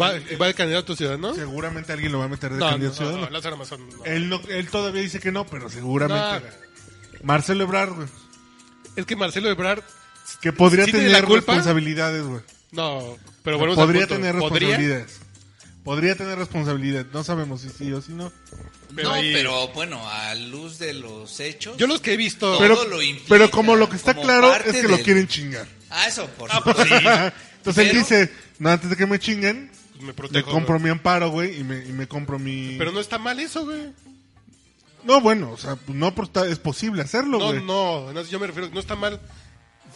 ¿Va, 0.00 0.12
¿Va 0.40 0.46
el 0.48 0.54
candidato 0.54 0.94
ciudadano? 0.94 1.34
Seguramente 1.34 1.92
alguien 1.92 2.12
lo 2.12 2.18
va 2.20 2.26
a 2.26 2.28
meter 2.28 2.52
de 2.52 2.58
No, 2.58 2.70
candidato 2.70 2.94
no, 2.94 2.98
ciudadano. 2.98 3.24
no, 3.26 3.30
Lázaro 3.30 3.56
Mazón, 3.56 3.88
no. 3.88 4.04
Él, 4.04 4.28
no, 4.28 4.40
él 4.48 4.68
todavía 4.68 5.02
dice 5.02 5.18
que 5.18 5.32
no, 5.32 5.44
pero 5.46 5.68
seguramente. 5.70 6.46
Marcelo 7.22 7.64
Ebrard, 7.64 7.92
güey. 7.94 8.08
Es 8.96 9.06
que 9.06 9.16
Marcelo 9.16 9.48
Ebrard... 9.50 9.82
Que 10.42 10.52
podría 10.52 10.84
¿sí 10.84 10.90
tiene 10.92 11.06
tener 11.06 11.22
la 11.22 11.26
culpa? 11.26 11.52
responsabilidades, 11.54 12.22
güey. 12.22 12.42
No, 12.72 13.16
pero 13.42 13.58
al 13.64 13.74
podría 13.74 14.02
punto. 14.06 14.14
tener 14.16 14.36
¿Podría? 14.38 14.68
responsabilidades. 14.68 15.20
Podría 15.84 16.14
tener 16.16 16.38
responsabilidad. 16.38 17.06
No 17.14 17.24
sabemos 17.24 17.62
si 17.62 17.70
sí 17.70 17.90
o 17.92 18.02
si 18.02 18.12
no. 18.12 18.30
Pero 18.94 19.08
no, 19.08 19.14
ahí- 19.14 19.32
pero 19.32 19.68
bueno, 19.68 20.06
a 20.06 20.34
luz 20.34 20.78
de 20.78 20.92
los 20.92 21.40
hechos. 21.40 21.78
Yo 21.78 21.86
los 21.86 22.00
que 22.02 22.12
he 22.12 22.16
visto... 22.18 22.50
todo 22.50 22.58
Pero, 22.58 22.84
lo 22.88 23.00
implica 23.00 23.28
pero 23.28 23.50
como 23.50 23.74
lo 23.74 23.88
que 23.88 23.96
está 23.96 24.12
claro 24.14 24.54
es 24.54 24.72
que 24.76 24.82
lo 24.88 24.98
quieren 24.98 25.26
chingar. 25.28 25.66
Ah, 25.88 26.06
eso, 26.06 26.26
por 26.36 26.50
Ah, 26.52 26.60
pues 26.62 26.76
supuesto. 26.76 26.98
sí. 26.98 27.06
Entonces 27.56 27.84
él 27.84 27.90
Pero- 27.90 27.98
dice, 28.00 28.32
no, 28.58 28.68
antes 28.70 28.90
de 28.90 28.96
que 28.96 29.06
me 29.06 29.18
chinguen, 29.18 29.70
me 30.00 30.08
le 30.08 30.12
protejo, 30.12 30.50
compro 30.50 30.74
güey. 30.74 30.84
mi 30.84 30.90
amparo, 30.90 31.30
güey, 31.30 31.58
y 31.58 31.64
me, 31.64 31.78
y 31.86 31.92
me 31.92 32.06
compro 32.06 32.38
mi... 32.38 32.76
Pero 32.76 32.92
no 32.92 33.00
está 33.00 33.16
mal 33.18 33.40
eso, 33.40 33.64
güey. 33.64 33.88
No, 35.04 35.20
bueno, 35.20 35.52
o 35.52 35.56
sea, 35.56 35.76
pues 35.76 35.96
no 35.96 36.12
es 36.48 36.58
posible 36.58 37.02
hacerlo, 37.02 37.38
No, 37.38 37.46
güey. 37.46 37.62
no, 37.62 38.12
no, 38.12 38.22
yo 38.22 38.38
me 38.40 38.46
refiero, 38.46 38.68
no 38.70 38.80
está 38.80 38.96
mal. 38.96 39.20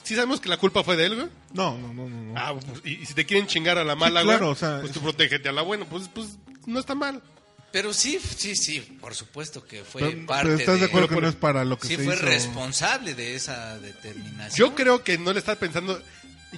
Sí 0.04 0.14
sabemos 0.14 0.40
que 0.40 0.48
la 0.48 0.56
culpa 0.56 0.82
fue 0.82 0.96
de 0.96 1.06
él, 1.06 1.14
güey. 1.16 1.28
No, 1.52 1.76
no, 1.78 1.92
no, 1.92 2.08
no. 2.08 2.32
no. 2.32 2.34
Ah, 2.36 2.54
pues, 2.54 2.80
y, 2.84 3.02
y 3.02 3.06
si 3.06 3.14
te 3.14 3.24
quieren 3.26 3.46
chingar 3.46 3.78
a 3.78 3.84
la 3.84 3.94
mala, 3.94 4.22
claro, 4.22 4.38
güey, 4.46 4.52
o 4.52 4.54
sea, 4.56 4.78
pues 4.80 4.90
es- 4.90 4.94
tú 4.94 5.00
protégete 5.00 5.48
a 5.48 5.52
la 5.52 5.62
buena, 5.62 5.84
pues, 5.84 6.08
pues 6.12 6.38
no 6.66 6.78
está 6.80 6.94
mal. 6.94 7.22
Pero 7.72 7.94
sí, 7.94 8.18
sí, 8.36 8.54
sí, 8.54 8.80
por 9.00 9.14
supuesto 9.14 9.64
que 9.64 9.82
fue 9.84 10.02
Pero- 10.02 10.26
parte 10.26 10.44
pero 10.44 10.56
estás 10.58 10.80
de 10.80 10.86
acuerdo 10.86 11.08
que 11.08 11.20
no 11.20 11.28
es 11.28 11.34
para 11.36 11.64
lo 11.64 11.78
que 11.78 11.88
sí 11.88 11.96
se 11.96 12.04
fue 12.04 12.14
hizo. 12.14 12.24
responsable 12.24 13.14
de 13.14 13.34
esa 13.34 13.78
determinación. 13.78 14.54
Yo 14.70 14.74
creo 14.74 15.02
que 15.02 15.16
no 15.18 15.32
le 15.32 15.38
está 15.38 15.56
pensando, 15.56 16.00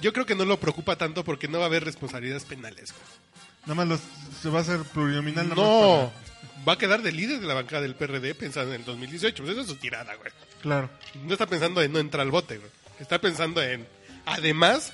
yo 0.01 0.11
creo 0.11 0.25
que 0.25 0.35
no 0.35 0.43
lo 0.45 0.59
preocupa 0.59 0.97
tanto 0.97 1.23
porque 1.23 1.47
no 1.47 1.59
va 1.59 1.65
a 1.65 1.67
haber 1.67 1.85
responsabilidades 1.85 2.43
penales. 2.45 2.91
güey. 2.91 3.03
Nada 3.63 3.75
más 3.75 3.87
los- 3.87 4.01
se 4.41 4.49
va 4.49 4.59
a 4.59 4.61
hacer 4.63 4.81
plurinominal. 4.83 5.49
No, 5.49 6.11
va 6.67 6.73
a 6.73 6.77
quedar 6.77 7.01
de 7.01 7.11
líder 7.11 7.39
de 7.39 7.47
la 7.47 7.53
bancada 7.53 7.81
del 7.81 7.95
PRD 7.95 8.35
pensando 8.35 8.73
en 8.73 8.81
el 8.81 8.85
2018. 8.85 9.43
Pues 9.43 9.53
esa 9.53 9.61
es 9.61 9.67
su 9.67 9.75
tirada, 9.75 10.15
güey. 10.15 10.31
Claro. 10.61 10.89
No 11.23 11.33
está 11.33 11.45
pensando 11.47 11.81
en 11.81 11.91
no 11.91 11.99
entrar 11.99 12.21
al 12.21 12.31
bote, 12.31 12.57
güey. 12.57 12.71
Está 12.99 13.19
pensando 13.19 13.61
en, 13.61 13.87
además, 14.25 14.93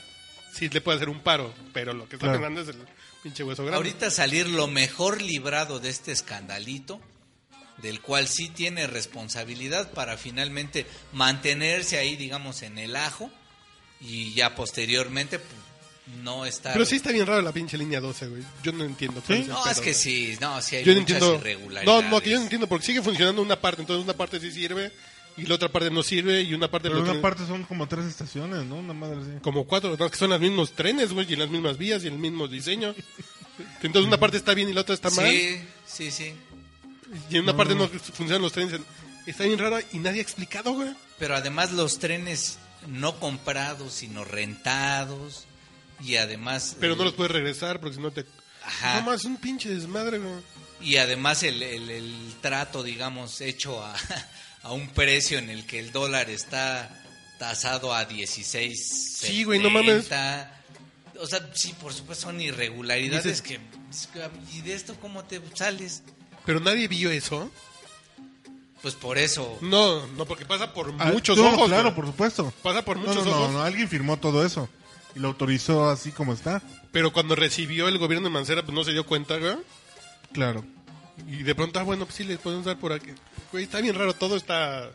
sí 0.54 0.70
le 0.70 0.82
puede 0.82 0.98
hacer 0.98 1.10
un 1.10 1.20
paro, 1.22 1.54
pero 1.74 1.94
lo 1.94 2.08
que 2.10 2.16
está 2.16 2.28
Claro. 2.28 2.40
pensando 2.42 2.62
es 2.62 2.68
el 2.76 2.88
pinche 3.24 3.44
hueso 3.44 3.64
grande. 3.64 3.78
Ahorita 3.78 4.10
salir 4.10 4.48
lo 4.50 4.68
mejor 4.68 5.22
librado 5.22 5.80
de 5.80 5.90
este 5.90 6.12
escandalito, 6.12 7.00
del 7.78 8.02
cual 8.02 8.28
sí 8.28 8.50
tiene 8.50 8.86
responsabilidad 8.88 9.92
para 9.92 10.18
finalmente 10.18 10.86
mantenerse 11.14 11.98
ahí, 11.98 12.16
digamos, 12.16 12.62
en 12.64 12.78
el 12.78 12.96
ajo 12.96 13.32
y 14.00 14.34
ya 14.34 14.56
posteriormente 14.56 15.40
pues, 15.40 15.52
no 16.24 16.46
estar... 16.46 16.74
Pero 16.74 16.86
sí 16.86 16.96
está 16.98 17.12
bien 17.12 17.26
raro 17.26 17.42
la 17.42 17.52
pinche 17.52 17.78
línea 17.78 18.00
12, 18.00 18.28
güey. 18.28 18.44
Yo 18.64 18.72
no 18.72 18.84
entiendo. 18.84 19.22
el 19.30 19.48
No, 19.48 19.66
es 19.68 19.80
que 19.80 19.94
sí, 19.94 20.38
no, 20.40 20.62
sí 20.62 20.78
hay 20.78 20.84
Yo 20.84 20.94
no 20.94 21.02
muchas 21.02 21.18
entiendo. 21.18 21.40
irregularidades. 21.40 22.04
No, 22.04 22.10
no, 22.10 22.22
que 22.22 22.30
yo 22.30 22.38
no 22.38 22.44
entiendo 22.44 22.68
porque 22.68 22.86
sigue 22.86 23.02
funcionando 23.02 23.42
una 23.42 23.60
parte, 23.60 23.82
entonces 23.82 24.04
una 24.04 24.14
parte 24.14 24.40
sí 24.40 24.52
sirve 24.52 24.92
y 25.38 25.46
la 25.46 25.56
otra 25.56 25.70
parte 25.70 25.90
no 25.90 26.04
sirve 26.04 26.42
y 26.42 26.54
una 26.54 26.70
parte 26.70 26.90
Pero 26.90 27.02
una 27.02 27.12
tiene- 27.12 27.22
parte 27.22 27.48
son 27.48 27.64
como 27.64 27.88
tres 27.88 28.06
estaciones, 28.06 28.66
¿no? 28.66 28.76
Una 28.76 28.94
madre 28.94 29.18
así. 29.22 29.32
como 29.42 29.66
cuatro, 29.66 29.96
no, 29.98 30.10
que 30.10 30.18
son 30.18 30.30
los 30.32 30.40
mismos 30.42 30.72
trenes, 30.74 31.14
güey, 31.14 31.32
y 31.32 31.36
las 31.36 31.50
mismas 31.50 31.78
vías 31.78 32.04
y 32.04 32.08
el 32.08 32.18
mismo 32.20 32.48
diseño. 32.48 32.94
Entonces 33.82 34.08
una 34.08 34.18
parte 34.18 34.38
está 34.38 34.54
bien 34.54 34.70
y 34.70 34.74
la 34.74 34.82
otra 34.82 34.96
está 34.96 35.10
mal. 35.12 35.26
Sí, 35.30 35.62
sí, 35.86 36.12
sí. 36.12 36.34
Y 37.30 37.38
en 37.38 37.44
una 37.44 37.56
parte 37.56 37.76
no 37.76 37.88
funcionan 37.88 38.42
los 38.42 38.52
trenes. 38.54 38.80
Está 39.26 39.44
bien 39.44 39.60
rara 39.60 39.82
y 39.94 40.00
nadie 40.00 40.20
ha 40.20 40.24
explicado, 40.24 40.74
güey. 40.74 40.90
Pero 41.20 41.36
además 41.36 41.72
los 41.72 42.00
trenes 42.00 42.58
no 42.88 43.20
comprados, 43.20 43.94
sino 43.94 44.24
rentados. 44.26 45.46
Y 46.04 46.16
además... 46.16 46.76
Pero 46.80 46.96
no 46.96 47.04
eh, 47.04 47.06
los 47.06 47.14
puedes 47.14 47.32
regresar 47.32 47.80
porque 47.80 47.96
si 47.96 48.02
no 48.02 48.12
te... 48.12 48.26
Ajá. 48.64 49.00
No 49.02 49.08
más, 49.08 49.26
un 49.26 49.38
pinche 49.38 49.70
desmadre, 49.70 50.20
güey. 50.20 50.34
Y 50.82 50.98
además 50.98 51.44
el, 51.44 51.62
el- 51.62 51.90
el 51.90 52.34
trato, 52.42 52.84
digamos, 52.84 53.42
hecho 53.42 53.84
a, 53.84 53.96
a 54.64 54.72
un 54.72 54.90
precio 54.90 55.38
en 55.40 55.50
el 55.50 55.66
que 55.66 55.80
el 55.80 55.92
dólar 55.92 56.30
está 56.30 56.90
tasado 57.40 57.94
a 57.94 58.06
16. 58.06 59.18
Sí, 59.20 59.44
güey, 59.44 59.60
no 59.60 59.70
mames. 59.70 60.06
O 61.20 61.28
sea, 61.28 61.50
sí, 61.54 61.74
por 61.80 61.94
supuesto 61.94 62.26
son 62.28 62.42
irregularidades 62.42 63.26
Dices- 63.26 63.42
que... 63.42 63.60
¿Y 64.58 64.62
de 64.62 64.74
esto 64.74 64.96
cómo 65.00 65.24
te 65.26 65.42
sales? 65.56 66.02
Pero 66.46 66.60
nadie 66.60 66.88
vio 66.88 67.12
eso. 67.12 67.52
Pues 68.82 68.96
por 68.96 69.18
eso... 69.20 69.60
No, 69.62 70.08
no, 70.08 70.26
porque 70.26 70.46
pasa 70.46 70.74
por 70.74 70.92
Ah, 70.98 71.12
muchos 71.12 71.38
no, 71.38 71.48
ojos. 71.52 71.68
Claro, 71.68 71.84
güey. 71.90 71.96
por 71.96 72.06
supuesto. 72.08 72.54
Pasa 72.64 72.84
por 72.84 72.98
No, 72.98 73.08
muchos 73.08 73.26
no, 73.26 73.32
no, 73.32 73.38
ojos. 73.42 73.54
no, 73.54 73.62
alguien 73.62 73.88
firmó 73.88 74.18
todo 74.18 74.44
eso. 74.46 74.68
Y 75.16 75.20
lo 75.20 75.30
autorizó 75.30 75.90
así 75.90 76.12
como 76.12 76.34
está. 76.34 76.62
Pero 76.92 77.12
cuando 77.14 77.36
recibió 77.36 77.88
el 77.88 77.98
gobierno 77.98 78.28
de 78.28 78.34
Mancera, 78.34 78.64
pues 78.64 78.74
no 78.74 78.84
se 78.84 78.92
dio 78.92 79.06
cuenta, 79.06 79.38
güey. 79.38 79.56
Claro. 80.34 80.66
Y 81.28 81.44
de 81.44 81.56
pronto, 81.56 81.80
ah, 81.80 81.84
bueno, 81.84 82.06
pues 82.06 82.16
sí, 82.16 82.24
les 82.24 82.40
podemos 82.40 82.66
dar 82.66 82.78
por 82.78 82.94
aquí. 82.94 83.12
Güey, 83.52 83.66
está 83.66 83.82
bien 83.82 83.96
raro, 83.96 84.14
todo 84.14 84.36
está... 84.38 84.90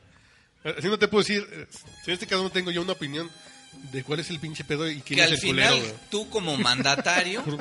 Así 0.64 0.88
no 0.88 0.98
te 0.98 1.06
puedo 1.06 1.22
decir, 1.22 1.46
eh, 1.52 1.66
si 2.04 2.10
en 2.10 2.14
este 2.14 2.26
caso 2.26 2.42
no 2.42 2.50
tengo 2.50 2.72
yo 2.72 2.82
una 2.82 2.92
opinión 2.92 3.30
de 3.92 4.02
cuál 4.02 4.18
es 4.20 4.30
el 4.30 4.40
pinche 4.40 4.64
pedo 4.64 4.90
y 4.90 5.00
quién 5.00 5.18
Que 5.18 5.24
es 5.24 5.28
al 5.28 5.34
el 5.34 5.40
culero, 5.40 5.68
final 5.68 5.80
güey. 5.80 5.94
tú 6.10 6.28
como 6.30 6.56
mandatario... 6.56 7.44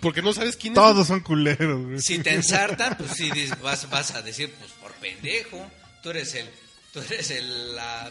Porque 0.00 0.22
no 0.22 0.32
sabes 0.32 0.56
quién 0.56 0.72
Todos 0.72 1.08
son 1.08 1.20
culeros, 1.20 1.84
güey. 1.84 2.00
Si 2.00 2.18
te 2.20 2.32
ensartan, 2.32 2.96
pues 2.96 3.10
sí 3.12 3.30
vas, 3.62 3.90
vas 3.90 4.12
a 4.14 4.22
decir, 4.22 4.50
pues 4.58 4.70
por 4.80 4.92
pendejo, 4.94 5.70
tú 6.02 6.10
eres 6.10 6.34
el, 6.36 6.48
tú 6.92 7.00
eres 7.00 7.30
el, 7.30 7.76
la, 7.76 8.10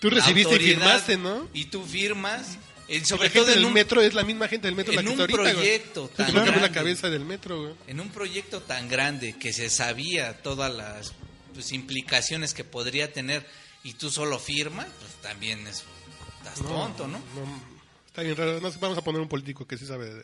Tú 0.00 0.10
la 0.10 0.16
recibiste 0.16 0.56
y 0.56 0.58
firmaste, 0.58 1.16
¿no? 1.16 1.48
Y 1.54 1.66
tú 1.66 1.82
firmas, 1.84 2.58
en- 2.96 3.06
sobre 3.06 3.24
la 3.24 3.30
gente 3.30 3.38
todo 3.40 3.48
en 3.52 3.54
del 3.58 3.66
un, 3.66 3.72
metro 3.72 4.00
es 4.02 4.14
la 4.14 4.24
misma 4.24 4.48
gente 4.48 4.66
del 4.66 4.74
metro 4.76 4.92
la 4.92 5.00
en 5.00 5.06
que 5.06 5.12
un 5.14 5.20
está 5.20 5.32
ahorita, 5.34 5.52
proyecto 5.60 6.08
tan 6.08 6.26
no 6.28 6.32
cambió 6.34 6.52
la 6.52 6.58
grande. 6.58 6.74
cabeza 6.74 7.10
del 7.10 7.24
metro, 7.24 7.62
güey. 7.62 7.74
en 7.86 8.00
un 8.00 8.08
proyecto 8.10 8.60
tan 8.62 8.88
grande 8.88 9.36
que 9.38 9.52
se 9.52 9.70
sabía 9.70 10.42
todas 10.42 10.74
las 10.74 11.12
pues, 11.54 11.72
implicaciones 11.72 12.52
que 12.54 12.64
podría 12.64 13.12
tener 13.12 13.46
y 13.84 13.94
tú 13.94 14.10
solo 14.10 14.38
firmas, 14.38 14.86
pues 15.00 15.12
también 15.22 15.66
es, 15.66 15.84
estás 16.38 16.60
tonto, 16.66 17.06
¿no? 17.08 17.20
Está 18.06 18.22
bien 18.22 18.36
raro. 18.36 18.60
Nos 18.60 18.78
vamos 18.80 18.98
a 18.98 19.02
poner 19.02 19.20
un 19.20 19.28
político 19.28 19.66
que 19.66 19.78
sí 19.78 19.86
sabe 19.86 20.12
de, 20.14 20.22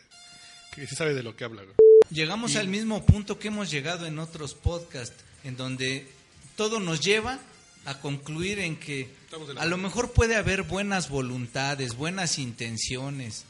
que 0.75 0.85
sí 0.87 0.95
sabe 0.95 1.13
de 1.13 1.23
lo 1.23 1.35
que 1.35 1.43
habla, 1.45 1.63
güey. 1.63 1.75
Llegamos 2.09 2.53
Y- 2.53 2.57
al 2.57 2.67
mismo 2.67 3.05
punto 3.05 3.39
que 3.39 3.47
hemos 3.49 3.69
llegado 3.71 4.05
en 4.05 4.19
otros 4.19 4.53
podcasts, 4.53 5.15
en 5.43 5.57
donde 5.57 6.07
todo 6.55 6.79
nos 6.79 6.99
lleva 7.01 7.39
a 7.87 7.99
concluir 8.01 8.59
en 8.59 8.75
que 8.75 9.09
a 9.57 9.65
lo 9.65 9.77
mejor 9.77 10.11
puede 10.11 10.35
haber 10.35 10.63
buenas 10.63 11.07
voluntades, 11.09 11.95
buenas 11.95 12.37
intenciones, 12.37 13.45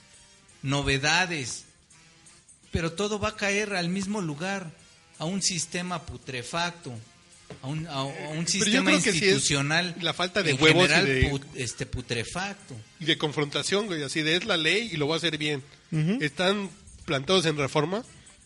novedades, 0.62 1.64
pero 2.72 2.92
todo 2.94 3.20
va 3.20 3.30
a 3.30 3.36
caer 3.36 3.74
al 3.74 3.90
mismo 3.90 4.22
lugar, 4.22 4.72
a 5.20 5.26
un 5.26 5.42
sistema 5.42 6.04
putrefacto, 6.06 6.94
a 7.62 7.68
un, 7.68 7.88
a- 7.88 7.94
a 7.94 8.04
un 8.04 8.48
sistema 8.48 8.92
sí 9.00 9.10
institucional 9.10 9.96
la 10.02 10.14
falta 10.14 10.44
de 10.44 10.52
en 10.52 10.62
huevos 10.62 10.88
y 10.90 11.06
de- 11.06 11.32
put- 11.32 11.46
este 11.56 11.86
putrefacto. 11.86 12.76
Y 13.00 13.06
de 13.06 13.18
confrontación, 13.18 13.88
güey, 13.88 14.04
así 14.04 14.22
de 14.22 14.36
es 14.36 14.46
la 14.46 14.58
ley 14.58 14.90
y 14.92 14.98
lo 14.98 15.06
voy 15.08 15.16
a 15.16 15.18
hacer 15.18 15.38
bien. 15.38 15.64
Están 16.22 16.70
plantados 17.06 17.46
en 17.46 17.58
reforma 17.58 18.04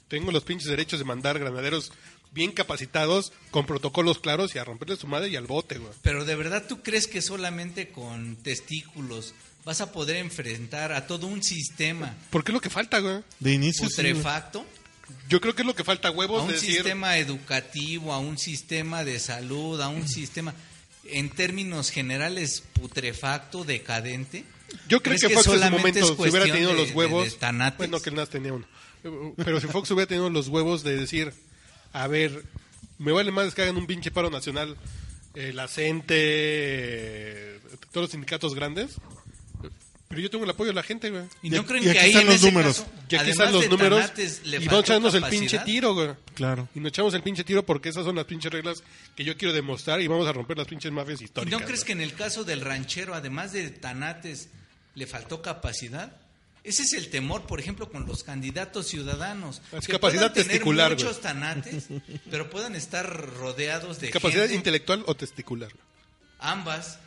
tengo 0.07 0.31
los 0.33 0.43
pinches 0.43 0.67
derechos 0.67 0.99
de 0.99 1.05
mandar 1.05 1.39
granaderos 1.39 1.91
bien 2.31 2.51
capacitados, 2.51 3.33
con 3.51 3.65
protocolos 3.65 4.19
claros 4.19 4.55
y 4.55 4.59
a 4.59 4.63
romperle 4.63 4.95
su 4.95 5.07
madre 5.07 5.29
y 5.29 5.35
al 5.35 5.47
bote, 5.47 5.77
güey. 5.77 5.91
Pero 6.01 6.25
de 6.25 6.35
verdad 6.35 6.65
tú 6.67 6.81
crees 6.81 7.07
que 7.07 7.21
solamente 7.21 7.89
con 7.89 8.35
testículos 8.37 9.33
vas 9.65 9.81
a 9.81 9.91
poder 9.91 10.15
enfrentar 10.17 10.91
a 10.91 11.05
todo 11.07 11.27
un 11.27 11.43
sistema 11.43 12.15
¿Por 12.31 12.43
qué 12.43 12.51
es 12.51 12.53
lo 12.53 12.61
que 12.61 12.69
falta, 12.69 12.99
güey? 12.99 13.19
De 13.39 13.53
inicio, 13.53 13.87
putrefacto, 13.87 14.65
Yo 15.29 15.39
creo 15.41 15.53
que 15.55 15.61
es 15.61 15.65
lo 15.67 15.75
que 15.75 15.83
falta, 15.83 16.07
a 16.07 16.11
huevos, 16.11 16.41
un 16.43 16.47
de 16.47 16.53
decir... 16.55 16.75
sistema 16.75 17.17
educativo, 17.17 18.13
a 18.13 18.17
un 18.19 18.37
sistema 18.37 19.03
de 19.03 19.19
salud, 19.19 19.79
a 19.81 19.89
un 19.89 20.07
sistema 20.07 20.53
en 21.03 21.29
términos 21.29 21.89
generales 21.89 22.63
putrefacto, 22.73 23.63
decadente? 23.63 24.45
Yo 24.87 25.01
creo 25.01 25.17
¿Crees 25.17 25.21
que, 25.23 25.29
Fox 25.33 25.47
en 25.47 25.51
su 25.51 25.57
solamente 25.59 25.77
momento, 25.99 25.99
es 25.99 26.15
si 26.15 26.29
hubiera 26.29 26.45
tenido 26.45 26.69
de- 26.71 26.77
los 26.77 26.87
de- 26.89 26.93
huevos... 26.93 27.25
de 27.25 27.37
tanates? 27.37 27.77
bueno, 27.77 27.99
que 27.99 28.11
nada 28.11 28.25
tenía 28.25 28.53
uno. 28.53 28.65
Pero 29.35 29.59
si 29.59 29.67
Fox 29.67 29.91
hubiera 29.91 30.07
tenido 30.07 30.29
los 30.29 30.47
huevos 30.47 30.83
de 30.83 30.95
decir, 30.95 31.33
a 31.93 32.07
ver, 32.07 32.43
me 32.97 33.11
vale 33.11 33.31
más 33.31 33.53
que 33.53 33.61
hagan 33.63 33.77
un 33.77 33.87
pinche 33.87 34.11
paro 34.11 34.29
nacional, 34.29 34.77
eh, 35.35 35.51
la 35.53 35.67
CENTE, 35.67 36.15
eh, 36.17 37.59
todos 37.91 38.03
los 38.05 38.11
sindicatos 38.11 38.53
grandes, 38.55 38.95
pero 40.07 40.21
yo 40.21 40.29
tengo 40.29 40.43
el 40.43 40.49
apoyo 40.49 40.69
de 40.71 40.73
la 40.75 40.83
gente, 40.83 41.09
güey. 41.09 41.23
¿Y 41.41 41.49
no 41.49 41.61
Y- 41.61 41.63
creen 41.65 41.83
y 41.83 41.85
que 41.85 41.91
aquí 41.91 41.99
ahí 41.99 42.07
están 42.09 42.21
en 42.23 42.27
los 42.27 42.35
ese 42.35 42.51
números. 42.51 42.79
caso, 42.79 42.91
Y 43.09 43.15
aquí 43.15 43.29
están 43.31 43.53
los 43.53 43.69
números 43.69 44.01
tanates, 44.01 44.41
le 44.45 44.57
y 44.57 44.65
vamos 44.67 44.83
echarnos 44.83 45.13
el 45.13 45.23
pinche 45.23 45.59
tiro, 45.59 45.93
güey. 45.93 46.09
Claro. 46.33 46.67
Y 46.75 46.79
nos 46.81 46.89
echamos 46.89 47.13
el 47.13 47.23
pinche 47.23 47.43
tiro 47.45 47.65
porque 47.65 47.89
esas 47.89 48.03
son 48.03 48.15
las 48.17 48.25
pinches 48.25 48.51
reglas 48.51 48.83
que 49.15 49.23
yo 49.23 49.37
quiero 49.37 49.53
demostrar 49.53 50.01
y 50.01 50.07
vamos 50.07 50.27
a 50.27 50.33
romper 50.33 50.57
las 50.57 50.67
pinches 50.67 50.91
mafias 50.91 51.21
¿Y 51.21 51.25
históricas. 51.25 51.57
no 51.59 51.65
crees 51.65 51.81
güey. 51.81 51.87
que 51.87 51.91
en 51.93 52.01
el 52.01 52.13
caso 52.13 52.43
del 52.43 52.59
ranchero, 52.59 53.13
además 53.15 53.53
de 53.53 53.69
tanates, 53.69 54.49
le 54.95 55.07
faltó 55.07 55.41
capacidad? 55.41 56.17
Ese 56.63 56.83
es 56.83 56.93
el 56.93 57.09
temor, 57.09 57.47
por 57.47 57.59
ejemplo, 57.59 57.89
con 57.89 58.05
los 58.05 58.23
candidatos 58.23 58.87
ciudadanos. 58.87 59.61
Es 59.71 59.87
que 59.87 59.93
capacidad 59.93 60.21
puedan 60.21 60.33
tener 60.33 60.47
testicular, 60.47 60.91
muchos 60.91 61.19
tanates, 61.19 61.85
pero 62.29 62.49
puedan 62.49 62.75
estar 62.75 63.07
rodeados 63.07 63.99
de 63.99 64.11
¿Capacidad 64.11 64.43
gente, 64.43 64.55
intelectual 64.55 65.03
o 65.07 65.15
testicular? 65.15 65.71
ambas. 66.41 66.99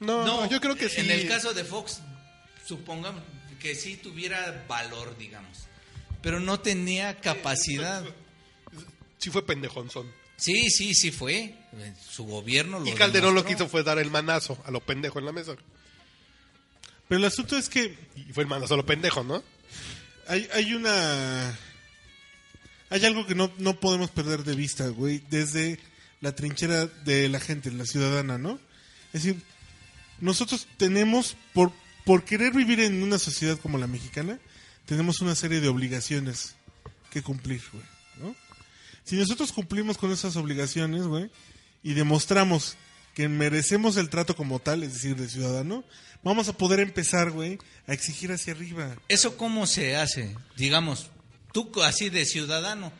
No, 0.00 0.48
yo 0.48 0.60
creo 0.60 0.76
que 0.76 0.88
sí. 0.88 1.00
En 1.00 1.10
el 1.10 1.26
caso 1.28 1.52
de 1.54 1.64
Fox, 1.64 2.00
supongamos 2.66 3.22
que 3.60 3.74
sí 3.74 3.96
tuviera 3.96 4.64
valor, 4.68 5.16
digamos. 5.16 5.58
Pero 6.22 6.40
no 6.40 6.60
tenía 6.60 7.20
capacidad. 7.20 8.04
Sí 9.18 9.30
fue 9.30 9.44
pendejonzón. 9.44 10.10
Sí, 10.36 10.68
sí, 10.70 10.94
sí 10.94 11.10
fue. 11.10 11.54
Su 12.10 12.24
gobierno 12.24 12.80
lo 12.80 12.86
Y 12.86 12.92
Calderón 12.92 13.34
lo 13.34 13.44
que 13.44 13.52
hizo 13.52 13.68
fue 13.68 13.82
dar 13.82 13.98
el 13.98 14.10
manazo 14.10 14.58
a 14.64 14.70
lo 14.70 14.80
pendejo 14.80 15.18
en 15.18 15.26
la 15.26 15.32
mesa. 15.32 15.56
Pero 17.08 17.18
el 17.18 17.24
asunto 17.24 17.56
es 17.56 17.68
que 17.68 17.96
Y 18.16 18.32
fue 18.32 18.44
el 18.44 18.48
manazo 18.48 18.74
a 18.74 18.76
lo 18.78 18.86
pendejo, 18.86 19.24
¿no? 19.24 19.42
hay, 20.26 20.48
hay 20.52 20.74
una... 20.74 21.58
Hay 22.90 23.04
algo 23.04 23.26
que 23.26 23.34
no, 23.34 23.50
no 23.58 23.80
podemos 23.80 24.10
perder 24.10 24.44
de 24.44 24.54
vista, 24.54 24.86
güey, 24.88 25.22
desde 25.30 25.80
la 26.20 26.34
trinchera 26.34 26.86
de 26.86 27.28
la 27.28 27.40
gente, 27.40 27.72
la 27.72 27.86
ciudadana, 27.86 28.38
¿no? 28.38 28.60
Es 29.12 29.24
decir, 29.24 29.42
nosotros 30.20 30.68
tenemos, 30.76 31.36
por, 31.54 31.72
por 32.04 32.24
querer 32.24 32.52
vivir 32.52 32.80
en 32.80 33.02
una 33.02 33.18
sociedad 33.18 33.58
como 33.58 33.78
la 33.78 33.88
mexicana, 33.88 34.38
tenemos 34.86 35.20
una 35.22 35.34
serie 35.34 35.60
de 35.60 35.68
obligaciones 35.68 36.54
que 37.10 37.22
cumplir, 37.22 37.62
güey, 37.72 37.84
¿no? 38.20 38.36
Si 39.02 39.16
nosotros 39.16 39.50
cumplimos 39.50 39.98
con 39.98 40.12
esas 40.12 40.36
obligaciones, 40.36 41.04
güey, 41.04 41.30
y 41.82 41.94
demostramos 41.94 42.76
que 43.14 43.28
merecemos 43.28 43.96
el 43.96 44.08
trato 44.08 44.36
como 44.36 44.60
tal, 44.60 44.82
es 44.82 44.92
decir, 44.92 45.16
de 45.16 45.28
ciudadano, 45.28 45.84
vamos 46.24 46.48
a 46.48 46.52
poder 46.54 46.80
empezar, 46.80 47.30
güey, 47.30 47.58
a 47.86 47.92
exigir 47.92 48.32
hacia 48.32 48.52
arriba. 48.54 48.96
¿Eso 49.08 49.36
cómo 49.36 49.66
se 49.66 49.96
hace? 49.96 50.34
Digamos, 50.56 51.10
tú 51.52 51.70
así 51.82 52.08
de 52.10 52.24
ciudadano, 52.24 52.92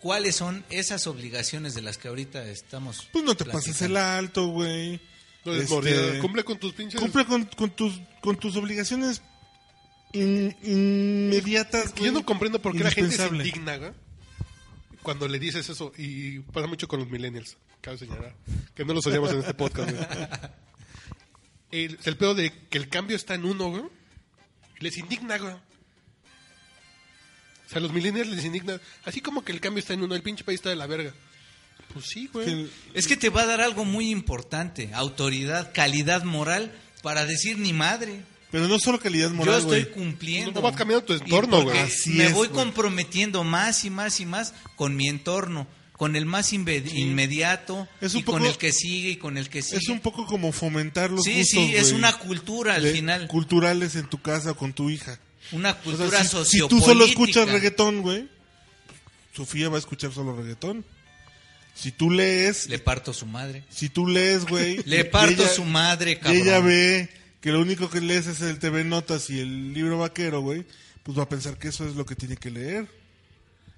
¿cuáles 0.00 0.36
son 0.36 0.64
esas 0.70 1.06
obligaciones 1.06 1.74
de 1.74 1.82
las 1.82 1.98
que 1.98 2.08
ahorita 2.08 2.44
estamos? 2.48 3.08
Pues 3.12 3.24
no 3.24 3.36
te 3.36 3.44
pases 3.44 3.80
el 3.82 3.96
alto, 3.96 4.46
güey. 4.48 5.00
No 5.44 5.52
es 5.52 5.70
Este. 5.70 6.18
Cumple 6.20 6.42
con 6.44 6.58
tus 6.58 6.72
pinches. 6.72 6.98
Cumple 7.00 7.26
con, 7.26 7.44
con 7.44 7.70
tus, 7.70 8.00
con 8.22 8.36
tus 8.36 8.56
obligaciones 8.56 9.20
in- 10.12 10.56
inmediatas, 10.62 11.92
Que 11.92 12.04
yo 12.04 12.12
no 12.12 12.24
comprendo 12.24 12.62
por 12.62 12.74
qué 12.76 12.84
la 12.84 12.90
gente 12.90 13.14
se 13.16 13.26
indigna, 13.26 13.76
güey, 13.76 13.92
Cuando 15.02 15.28
le 15.28 15.38
dices 15.38 15.68
eso. 15.68 15.92
Y 15.98 16.38
pasa 16.40 16.66
mucho 16.66 16.88
con 16.88 17.00
los 17.00 17.10
millennials. 17.10 17.58
Cabe 17.82 17.98
señalar. 17.98 18.34
Que 18.74 18.86
no 18.86 18.94
los 18.94 19.06
odiamos 19.06 19.32
en 19.32 19.40
este 19.40 19.52
podcast, 19.54 19.90
güey. 19.90 20.06
El, 21.74 21.98
el 22.04 22.16
pedo 22.16 22.34
de 22.34 22.52
que 22.70 22.78
el 22.78 22.88
cambio 22.88 23.16
está 23.16 23.34
en 23.34 23.44
uno, 23.44 23.68
güey. 23.68 23.82
Les 24.78 24.96
indigna, 24.96 25.38
güey. 25.38 25.54
O 25.54 25.58
sea, 27.68 27.78
a 27.78 27.80
los 27.80 27.92
millennials 27.92 28.28
les 28.28 28.44
indigna. 28.44 28.80
Así 29.04 29.20
como 29.20 29.44
que 29.44 29.50
el 29.50 29.60
cambio 29.60 29.80
está 29.80 29.94
en 29.94 30.02
uno. 30.02 30.14
El 30.14 30.22
pinche 30.22 30.44
país 30.44 30.58
está 30.60 30.70
de 30.70 30.76
la 30.76 30.86
verga. 30.86 31.12
Pues 31.92 32.06
sí, 32.06 32.28
güey. 32.32 32.70
Es 32.92 33.08
que 33.08 33.16
te 33.16 33.28
va 33.28 33.42
a 33.42 33.46
dar 33.46 33.60
algo 33.60 33.84
muy 33.84 34.10
importante, 34.10 34.90
autoridad, 34.94 35.72
calidad 35.72 36.22
moral, 36.22 36.72
para 37.02 37.26
decir 37.26 37.58
ni 37.58 37.72
madre. 37.72 38.22
Pero 38.52 38.68
no 38.68 38.78
solo 38.78 39.00
calidad 39.00 39.30
moral, 39.30 39.62
Yo 39.62 39.74
estoy 39.74 39.92
cumpliendo. 39.92 40.52
No 40.52 40.62
vas 40.62 40.76
cambiando 40.76 41.04
tu 41.04 41.14
entorno, 41.14 41.64
güey. 41.64 41.76
Así 41.78 42.10
Me 42.10 42.26
es, 42.26 42.32
voy 42.34 42.50
comprometiendo 42.50 43.42
más 43.42 43.84
y 43.84 43.90
más 43.90 44.20
y 44.20 44.26
más 44.26 44.54
con 44.76 44.94
mi 44.94 45.08
entorno, 45.08 45.66
con 46.04 46.16
el 46.16 46.26
más 46.26 46.52
inmediato 46.52 47.88
Es 48.02 48.12
un 48.14 48.20
y 48.20 48.22
con 48.24 48.38
poco- 48.40 48.50
el 48.50 48.58
que 48.58 48.72
sigue 48.72 49.10
y 49.10 49.16
con 49.16 49.38
el 49.38 49.48
que 49.48 49.62
sigue. 49.62 49.78
Es 49.78 49.88
un 49.88 50.00
poco 50.00 50.26
como 50.26 50.52
fomentar 50.52 51.10
los 51.10 51.24
sí, 51.24 51.32
gustos, 51.38 51.48
sí, 51.50 51.74
es 51.74 51.84
güey, 51.84 51.94
una 51.94 52.18
cultura 52.18 52.74
al 52.74 52.86
final, 52.88 53.26
Culturales 53.26 53.96
en 53.96 54.06
tu 54.10 54.20
casa 54.20 54.50
o 54.50 54.54
con 54.56 54.74
tu 54.74 54.90
hija. 54.90 55.18
una 55.52 55.70
O 55.70 55.72
sea, 55.72 55.82
cultura 55.82 56.18
si, 56.18 56.24
si 56.24 56.30
sociopolítica. 56.30 56.68
tú 56.68 56.80
solo 56.92 57.04
escuchas 57.06 57.48
reggaetón, 57.48 58.02
güey, 58.02 58.28
Sofía 59.34 59.68
va 59.70 59.76
a 59.76 59.78
escuchar 59.78 60.12
solo 60.12 60.36
reggaetón. 60.36 60.84
Si 61.74 61.90
tú 61.90 62.10
lees, 62.10 62.68
Le 62.68 62.78
parto 62.78 63.12
su 63.12 63.24
madre. 63.26 63.64
si 63.70 63.88
tú 63.88 64.06
lees, 64.06 64.44
güey, 64.44 64.82
Le 64.86 65.04
parto 65.06 65.42
ella- 65.42 65.48
su 65.54 65.64
madre, 65.64 66.12
y 66.12 66.16
cabrón. 66.16 66.36
ella 66.42 66.60
ve 66.60 67.08
que 67.40 67.50
lo 67.50 67.60
único 67.60 67.88
que 67.88 68.00
lees 68.02 68.26
es 68.26 68.42
el 68.42 68.58
TV 68.58 68.84
Notas 68.84 69.30
y 69.30 69.40
el 69.40 69.72
libro 69.72 69.98
vaquero, 69.98 70.40
güey, 70.42 70.64
pues 71.02 71.18
va 71.18 71.22
a 71.22 71.28
pensar 71.30 71.56
que 71.58 71.68
eso 71.68 71.88
es 71.88 71.96
lo 71.96 72.04
que 72.06 72.14
tiene 72.14 72.36
que 72.36 72.50
leer. 72.50 72.88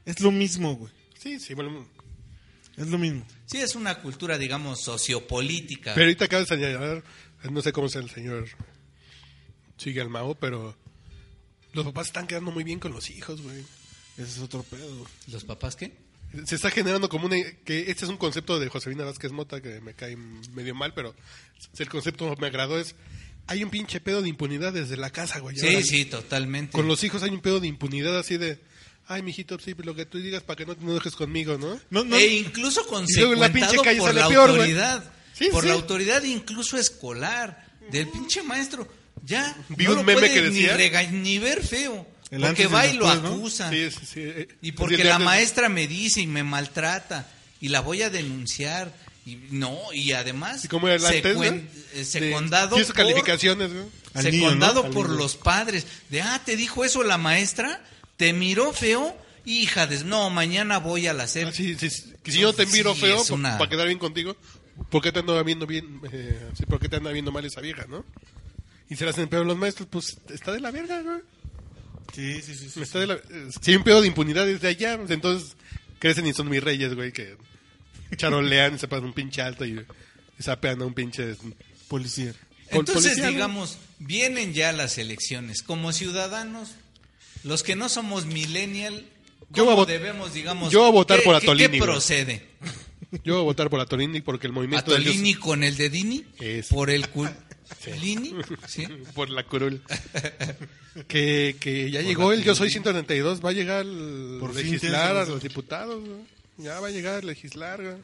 Es 0.04 0.20
lo 0.20 0.30
mismo, 0.30 0.74
güey. 0.74 0.92
Sí, 1.18 1.40
sí, 1.40 1.54
bueno. 1.54 1.88
Es 2.76 2.88
lo 2.88 2.98
mismo. 2.98 3.26
Sí, 3.46 3.58
es 3.58 3.74
una 3.74 4.00
cultura, 4.00 4.38
digamos, 4.38 4.82
sociopolítica. 4.82 5.94
Pero 5.94 6.06
ahorita 6.06 6.26
acabas 6.26 6.48
de 6.48 6.56
señalar, 6.56 7.02
no 7.50 7.62
sé 7.62 7.72
cómo 7.72 7.88
sea 7.88 8.02
el 8.02 8.10
señor 8.10 8.48
sigue 9.76 10.00
al 10.00 10.10
mago, 10.10 10.34
pero 10.34 10.76
los 11.72 11.84
papás 11.84 12.08
están 12.08 12.26
quedando 12.26 12.50
muy 12.50 12.64
bien 12.64 12.78
con 12.78 12.92
los 12.92 13.10
hijos, 13.10 13.42
güey. 13.42 13.60
Ese 14.16 14.30
es 14.30 14.38
otro 14.38 14.62
pedo. 14.62 15.06
¿Los 15.30 15.44
papás 15.44 15.76
qué? 15.76 15.92
Se 16.46 16.56
está 16.56 16.70
generando 16.70 17.08
como 17.08 17.26
una... 17.26 17.36
que 17.64 17.90
Este 17.90 18.04
es 18.04 18.10
un 18.10 18.16
concepto 18.16 18.58
de 18.58 18.68
Josefina 18.68 19.04
Vázquez 19.04 19.32
Mota 19.32 19.60
que 19.60 19.80
me 19.80 19.94
cae 19.94 20.16
medio 20.16 20.74
mal, 20.74 20.92
pero 20.94 21.14
el 21.78 21.88
concepto 21.88 22.34
me 22.40 22.46
agradó. 22.46 22.78
Es, 22.78 22.94
hay 23.46 23.62
un 23.62 23.70
pinche 23.70 24.00
pedo 24.00 24.22
de 24.22 24.28
impunidad 24.28 24.72
desde 24.72 24.96
la 24.96 25.10
casa, 25.10 25.38
güey. 25.38 25.56
Sí, 25.56 25.82
sí, 25.82 26.04
totalmente. 26.06 26.72
Con 26.72 26.88
los 26.88 27.04
hijos 27.04 27.22
hay 27.22 27.30
un 27.30 27.40
pedo 27.40 27.60
de 27.60 27.68
impunidad 27.68 28.18
así 28.18 28.38
de... 28.38 28.58
Ay, 29.08 29.22
mijito, 29.22 29.58
sí, 29.58 29.74
lo 29.78 29.94
que 29.94 30.04
tú 30.06 30.18
digas 30.18 30.42
para 30.42 30.56
que 30.56 30.66
no 30.66 30.74
te 30.74 30.82
enojes 30.82 31.14
conmigo, 31.14 31.56
¿no? 31.58 31.78
No, 31.90 32.04
no, 32.04 32.16
E 32.16 32.26
incluso 32.38 32.80
la 32.82 32.86
consecuentado 32.88 33.82
calle 33.82 33.98
por 34.00 34.08
sale 34.08 34.20
la 34.20 34.28
peor, 34.28 34.50
autoridad. 34.50 35.12
Sí, 35.32 35.48
por 35.52 35.62
sí. 35.62 35.68
la 35.68 35.74
autoridad 35.74 36.22
incluso 36.24 36.76
escolar. 36.76 37.64
Del 37.90 38.08
pinche 38.08 38.42
maestro. 38.42 38.88
Ya 39.24 39.56
Vi 39.68 39.84
no 39.84 39.90
un 39.92 39.96
lo 39.98 40.02
meme 40.02 40.20
puede 40.20 40.34
que 40.34 40.50
ni, 40.50 40.66
rega- 40.66 41.08
ni 41.10 41.38
ver 41.38 41.62
feo. 41.64 42.04
El 42.32 42.40
porque 42.40 42.64
y 42.64 42.66
va 42.66 42.86
y 42.86 42.96
lo 42.96 43.14
¿no? 43.14 43.28
acusa. 43.28 43.70
Sí, 43.70 43.88
sí, 43.92 44.00
sí. 44.06 44.20
eh, 44.22 44.48
Y 44.60 44.72
porque 44.72 45.04
la 45.04 45.20
maestra 45.20 45.68
me 45.68 45.86
dice 45.86 46.20
y 46.20 46.26
me 46.26 46.42
maltrata. 46.42 47.28
Y 47.60 47.68
la 47.68 47.80
voy 47.80 48.02
a 48.02 48.10
denunciar. 48.10 48.92
Y 49.24 49.36
no, 49.50 49.78
y 49.92 50.12
además... 50.12 50.64
¿Y 50.64 50.68
cómo 50.68 50.88
era 50.88 50.96
el 50.96 51.06
antes, 51.06 51.36
secuen- 51.36 51.68
eh, 51.94 51.98
De- 51.98 52.04
secundado 52.04 52.76
por- 52.76 52.94
calificaciones, 52.94 53.72
güey. 53.72 53.84
Al 54.14 54.24
niño, 54.30 54.44
secundado 54.46 54.80
¿no? 54.82 54.86
Al 54.88 54.92
por 54.92 55.08
niño. 55.08 55.18
los 55.20 55.36
padres. 55.36 55.86
De, 56.10 56.22
ah, 56.22 56.40
te 56.44 56.56
dijo 56.56 56.84
eso 56.84 57.02
la 57.04 57.18
maestra, 57.18 57.84
te 58.16 58.32
miró 58.32 58.72
feo, 58.72 59.16
hija 59.44 59.86
de... 59.86 60.02
No, 60.04 60.30
mañana 60.30 60.78
voy 60.78 61.06
a 61.06 61.12
la 61.12 61.26
SEP. 61.28 61.48
Ah, 61.48 61.52
sí, 61.52 61.74
sí, 61.78 61.90
sí. 61.90 62.12
Que 62.22 62.32
si 62.32 62.40
yo 62.40 62.52
te 62.52 62.66
miro 62.66 62.94
Sí, 62.94 63.00
feo 63.02 63.22
una- 63.30 63.58
para 63.58 63.70
quedar 63.70 63.86
bien 63.86 63.98
contigo, 63.98 64.36
¿por 64.90 65.02
qué 65.02 65.12
te 65.12 65.20
anda 65.20 65.42
viendo 65.42 65.66
bien? 65.66 66.00
eh, 66.12 66.48
sí, 66.56 66.64
¿Por 66.66 66.78
qué 66.80 66.88
te 66.88 66.96
anda 66.96 67.10
viendo 67.12 67.30
mal 67.32 67.44
esa 67.44 67.60
vieja, 67.60 67.86
no? 67.88 68.04
Y 68.88 68.96
se 68.96 69.04
la 69.04 69.10
hacen 69.10 69.28
peor 69.28 69.44
los 69.46 69.56
maestros, 69.56 69.88
pues 69.90 70.16
está 70.32 70.52
de 70.52 70.60
la 70.60 70.70
verga, 70.70 71.02
güey. 71.02 71.20
Sí, 72.14 72.40
sí, 72.42 72.54
sí. 72.54 72.70
sí, 72.70 72.80
Está 72.82 73.00
de 73.00 73.06
la- 73.08 73.18
Si 73.60 73.70
hay 73.72 73.76
un 73.76 73.84
pedo 73.84 74.00
de 74.00 74.06
impunidad 74.08 74.46
desde 74.46 74.68
allá, 74.68 74.96
pues, 74.96 75.10
entonces 75.10 75.56
crecen 75.98 76.26
y 76.26 76.32
son 76.32 76.48
mis 76.48 76.62
reyes, 76.62 76.94
güey, 76.94 77.12
que 77.12 77.36
charolean, 78.16 78.78
se 78.78 78.88
pasan 78.88 79.06
un 79.06 79.12
pinche 79.12 79.42
alto 79.42 79.64
y, 79.64 79.84
sapean 80.38 80.80
a 80.82 80.86
un 80.86 80.94
pinche... 80.94 81.34
Policía. 81.88 82.32
pol- 82.70 82.80
Entonces, 82.80 82.94
policía, 83.04 83.24
¿no? 83.24 83.30
digamos, 83.30 83.78
vienen 83.98 84.52
ya 84.54 84.72
las 84.72 84.98
elecciones. 84.98 85.62
Como 85.62 85.92
ciudadanos, 85.92 86.70
los 87.46 87.62
que 87.62 87.76
no 87.76 87.88
somos 87.88 88.26
millennial, 88.26 89.06
Yo 89.50 89.64
¿cómo 89.64 89.76
voy 89.76 89.84
a 89.84 89.84
vot- 89.84 89.86
debemos, 89.86 90.34
digamos... 90.34 90.72
yo 90.72 90.80
voy 90.80 90.88
a 90.88 90.92
votar 90.92 91.18
qué- 91.18 91.24
por 91.24 91.38
qué- 91.38 91.46
Atolini, 91.46 91.70
¿Qué 91.70 91.78
güey. 91.78 91.90
procede? 91.90 92.46
Yo 93.24 93.34
voy 93.34 93.42
a 93.42 93.44
votar 93.44 93.70
por 93.70 93.80
Atolini 93.80 94.20
porque 94.20 94.46
el 94.46 94.52
movimiento... 94.52 94.90
del 94.92 95.02
¿Atolini 95.02 95.34
con 95.34 95.62
el 95.64 95.76
dedini? 95.76 96.24
Es. 96.40 96.68
¿Por 96.68 96.90
el 96.90 97.08
cul... 97.08 97.30
Lini? 98.00 98.32
¿Sí? 98.68 98.86
Por 99.14 99.30
la 99.30 99.44
curul. 99.44 99.82
Que, 101.08 101.56
que 101.60 101.90
ya 101.90 102.00
llegó 102.00 102.32
el 102.32 102.42
Yo 102.42 102.54
Soy 102.54 102.70
132, 102.70 103.44
va 103.44 103.50
a 103.50 103.52
llegar 103.52 103.84
el 103.84 104.38
Por 104.40 104.54
legislar 104.54 105.14
a 105.16 105.26
los 105.26 105.42
diputados. 105.42 106.02
Ya 106.56 106.80
va 106.80 106.88
a 106.88 106.90
llegar 106.90 107.16
a 107.16 107.20
legislar, 107.20 107.82
güey. 107.82 107.96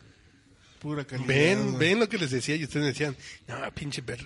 Pura 0.82 1.04
calidad. 1.04 1.26
Ven, 1.28 1.62
güey. 1.74 1.76
ven 1.90 2.00
lo 2.00 2.08
que 2.08 2.18
les 2.18 2.30
decía 2.32 2.56
y 2.56 2.64
ustedes 2.64 2.86
decían, 2.86 3.16
no, 3.46 3.56
pinche, 3.72 4.02
per- 4.02 4.18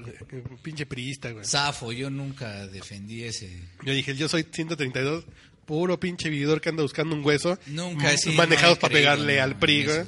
pinche 0.62 0.87
priista, 0.87 1.31
güey. 1.31 1.45
Zafo, 1.45 1.92
yo 1.92 2.09
nunca 2.09 2.66
defendí 2.66 3.25
ese. 3.25 3.61
Yo 3.85 3.92
dije, 3.92 4.16
Yo 4.16 4.27
Soy 4.29 4.47
132, 4.51 5.25
puro 5.66 6.01
pinche 6.01 6.31
vividor 6.31 6.62
que 6.62 6.71
anda 6.71 6.83
buscando 6.83 7.14
un 7.14 7.23
hueso. 7.23 7.59
Nunca, 7.66 8.09
m- 8.09 8.16
sí, 8.19 8.31
Manejados 8.33 8.77
no 8.77 8.79
he 8.79 8.81
para 8.81 8.92
pegarle 8.95 9.38
al 9.40 9.59
PRI, 9.59 9.85
güey. 9.85 9.99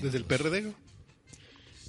Desde 0.00 0.18
el 0.18 0.24
PRD, 0.24 0.60
güey. 0.62 0.74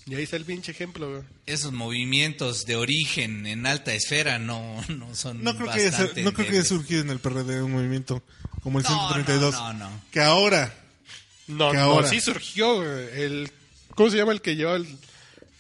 Y 0.08 0.16
ahí 0.16 0.24
está 0.24 0.38
el 0.38 0.46
pinche 0.46 0.72
ejemplo, 0.72 1.08
güey. 1.08 1.22
Esos 1.46 1.72
movimientos 1.72 2.66
de 2.66 2.76
origen 2.78 3.46
en 3.46 3.68
alta 3.68 3.94
esfera 3.94 4.40
no, 4.40 4.84
no 4.90 5.14
son 5.14 5.44
No 5.44 5.56
creo, 5.56 5.68
que 5.72 5.82
haya, 5.86 6.00
no 6.24 6.34
creo 6.34 6.48
que 6.48 6.54
haya 6.58 6.66
surgido 6.66 7.02
en 7.02 7.12
el 7.12 7.20
PRD 7.20 7.62
un 7.62 7.74
movimiento 7.74 8.24
como 8.64 8.80
el 8.80 8.86
No, 8.86 8.90
132. 8.90 9.54
no, 9.54 9.74
no, 9.74 9.90
no. 9.92 10.02
Que 10.12 10.20
ahora, 10.22 10.74
No, 11.48 11.70
Que 11.70 11.78
no, 11.78 11.84
ahora. 11.84 12.08
sí 12.08 12.20
surgió 12.22 12.78
güey. 12.78 13.22
el... 13.22 13.52
¿Cómo 13.96 14.10
se 14.10 14.18
llama 14.18 14.32
el 14.32 14.42
que 14.42 14.56
lleva 14.56 14.76
el, 14.76 14.88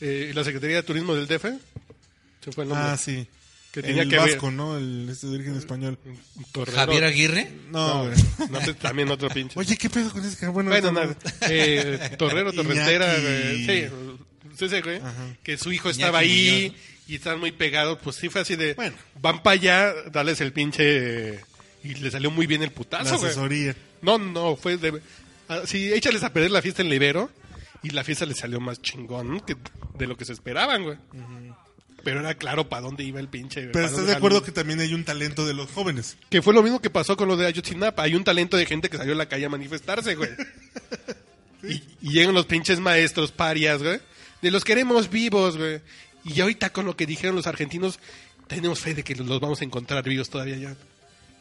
eh, 0.02 0.32
la 0.34 0.44
Secretaría 0.44 0.78
de 0.78 0.84
Turismo 0.84 1.16
del 1.16 1.28
DF? 1.28 1.46
Se 2.44 2.52
fue 2.52 2.64
el 2.64 2.70
nombre. 2.70 2.88
ah, 2.90 2.98
sí. 2.98 3.28
Que 3.72 3.84
tenía 3.84 4.02
el 4.02 4.10
que 4.10 4.18
ver- 4.18 4.30
vasco, 4.32 4.50
¿no? 4.50 4.78
El 4.78 5.08
este 5.10 5.28
de 5.28 5.36
origen 5.36 5.56
español. 5.56 6.00
Torrero. 6.52 6.76
Javier 6.76 7.04
Aguirre. 7.04 7.52
No, 7.70 8.06
No, 8.06 8.10
güey. 8.10 8.50
no 8.50 8.62
sé, 8.62 8.74
también 8.74 9.10
otro 9.12 9.30
pinche. 9.30 9.60
Oye, 9.60 9.78
¿qué 9.78 9.90
pedo 9.92 10.10
con 10.12 10.26
ese 10.26 10.38
cabrón? 10.38 10.54
Bueno, 10.66 10.70
Bueno, 10.72 10.92
no, 10.92 11.00
nada. 11.02 11.16
Eh, 11.50 12.16
Torrero, 12.18 12.52
Torrentera, 12.54 13.16
güey. 13.20 13.66
Sí, 13.68 13.86
sí, 14.58 14.70
sí, 14.70 14.82
güey. 14.82 14.98
Ajá. 14.98 15.36
Que 15.44 15.58
su 15.58 15.72
hijo 15.72 15.90
Iñaki 15.90 16.02
estaba 16.02 16.20
ahí 16.20 16.70
Muñoz. 16.72 16.82
y 17.10 17.16
estaban 17.16 17.40
muy 17.40 17.52
pegados. 17.52 18.00
Pues 18.04 18.16
sí 18.16 18.30
fue 18.30 18.42
así 18.42 18.56
de, 18.56 18.74
Bueno. 18.74 18.96
van 19.22 19.44
para 19.44 19.54
allá, 19.56 19.94
dales 20.12 20.42
el 20.42 20.52
pinche... 20.54 21.40
Y 21.84 21.94
le 21.96 22.10
salió 22.12 22.30
muy 22.32 22.46
bien 22.48 22.62
el 22.64 22.70
la 22.70 22.76
putazo, 22.76 23.18
güey. 23.20 23.30
asesoría. 23.30 23.76
No, 24.02 24.18
no, 24.18 24.56
fue 24.58 24.78
de... 24.78 25.00
ah, 25.48 25.62
sí, 25.66 25.94
échales 25.94 26.24
a 26.24 26.34
perder 26.34 26.50
la 26.52 26.62
fiesta 26.64 26.82
en 26.82 26.90
Libero 26.90 27.30
y 27.84 27.90
la 27.92 28.04
fiesta 28.04 28.26
le 28.26 28.36
salió 28.36 28.60
más 28.60 28.82
chingón 28.82 29.40
que 29.42 29.56
de 29.98 30.08
lo 30.08 30.18
que 30.18 30.26
se 30.26 30.34
esperaban, 30.34 30.84
güey. 30.84 30.98
Pero 32.04 32.22
era 32.22 32.34
claro 32.36 32.70
para 32.70 32.82
dónde 32.82 33.04
iba 33.04 33.20
el 33.20 33.28
pinche. 33.28 33.68
Pero 33.68 33.86
estás 33.86 34.08
de 34.08 34.14
acuerdo 34.14 34.42
que 34.42 34.52
también 34.52 34.80
hay 34.80 34.94
un 34.94 35.04
talento 35.04 35.46
de 35.46 35.54
los 35.54 35.70
jóvenes. 35.70 36.18
Que 36.30 36.42
fue 36.42 36.54
lo 36.54 36.64
mismo 36.64 36.82
que 36.82 36.90
pasó 36.90 37.18
con 37.18 37.28
lo 37.28 37.36
de 37.36 37.46
Ayotzinapa. 37.46 38.04
Hay 38.04 38.16
un 38.16 38.24
talento 38.24 38.58
de 38.58 38.66
gente 38.66 38.90
que 38.90 38.98
salió 38.98 39.14
a 39.14 39.18
la 39.18 39.28
calle 39.28 39.46
a 39.46 39.50
manifestarse, 39.50 40.16
güey. 40.16 40.30
y, 41.64 41.84
y 42.02 42.12
llegan 42.14 42.34
los 42.34 42.46
pinches 42.46 42.80
maestros 42.80 43.32
parias, 43.32 43.84
güey. 43.84 44.00
De 44.42 44.52
los 44.52 44.64
queremos 44.64 45.10
vivos, 45.10 45.58
güey. 45.58 45.82
Y 46.24 46.40
ahorita 46.40 46.72
con 46.72 46.86
lo 46.86 46.96
que 46.96 47.06
dijeron 47.06 47.36
los 47.36 47.48
argentinos, 47.48 48.00
tenemos 48.48 48.80
fe 48.80 48.94
de 48.94 49.04
que 49.04 49.16
los 49.16 49.40
vamos 49.40 49.62
a 49.62 49.66
encontrar 49.66 50.04
vivos 50.04 50.30
todavía 50.30 50.58
ya. 50.58 50.76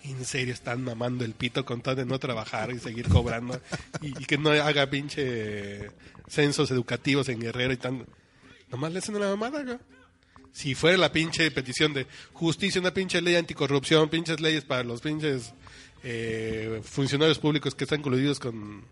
En 0.04 0.24
serio, 0.24 0.54
están 0.54 0.82
mamando 0.82 1.24
el 1.24 1.34
pito 1.34 1.64
con 1.64 1.82
tal 1.82 1.96
de 1.96 2.06
no 2.06 2.18
trabajar 2.18 2.70
y 2.70 2.78
seguir 2.78 3.08
cobrando. 3.08 3.60
y, 4.00 4.12
que 4.12 4.38
no 4.38 4.50
haga 4.50 4.88
pinche 4.88 5.90
censos 6.28 6.70
educativos 6.70 7.28
en 7.28 7.40
Guerrero 7.40 7.72
y 7.72 7.76
tan... 7.76 8.06
Nomás 8.70 8.92
le 8.92 8.98
hacen 8.98 9.18
la 9.18 9.34
mamada. 9.34 9.80
Si 10.52 10.74
fuera 10.74 10.96
la 10.96 11.12
pinche 11.12 11.50
petición 11.50 11.94
de 11.94 12.06
justicia, 12.32 12.80
una 12.80 12.92
pinche 12.92 13.20
ley 13.20 13.36
anticorrupción, 13.36 14.08
pinches 14.08 14.40
leyes 14.40 14.64
para 14.64 14.82
los 14.82 15.00
pinches 15.00 15.52
eh, 16.02 16.80
funcionarios 16.84 17.38
públicos 17.38 17.74
que 17.74 17.84
están 17.84 18.02
coludidos 18.02 18.38
con, 18.38 18.84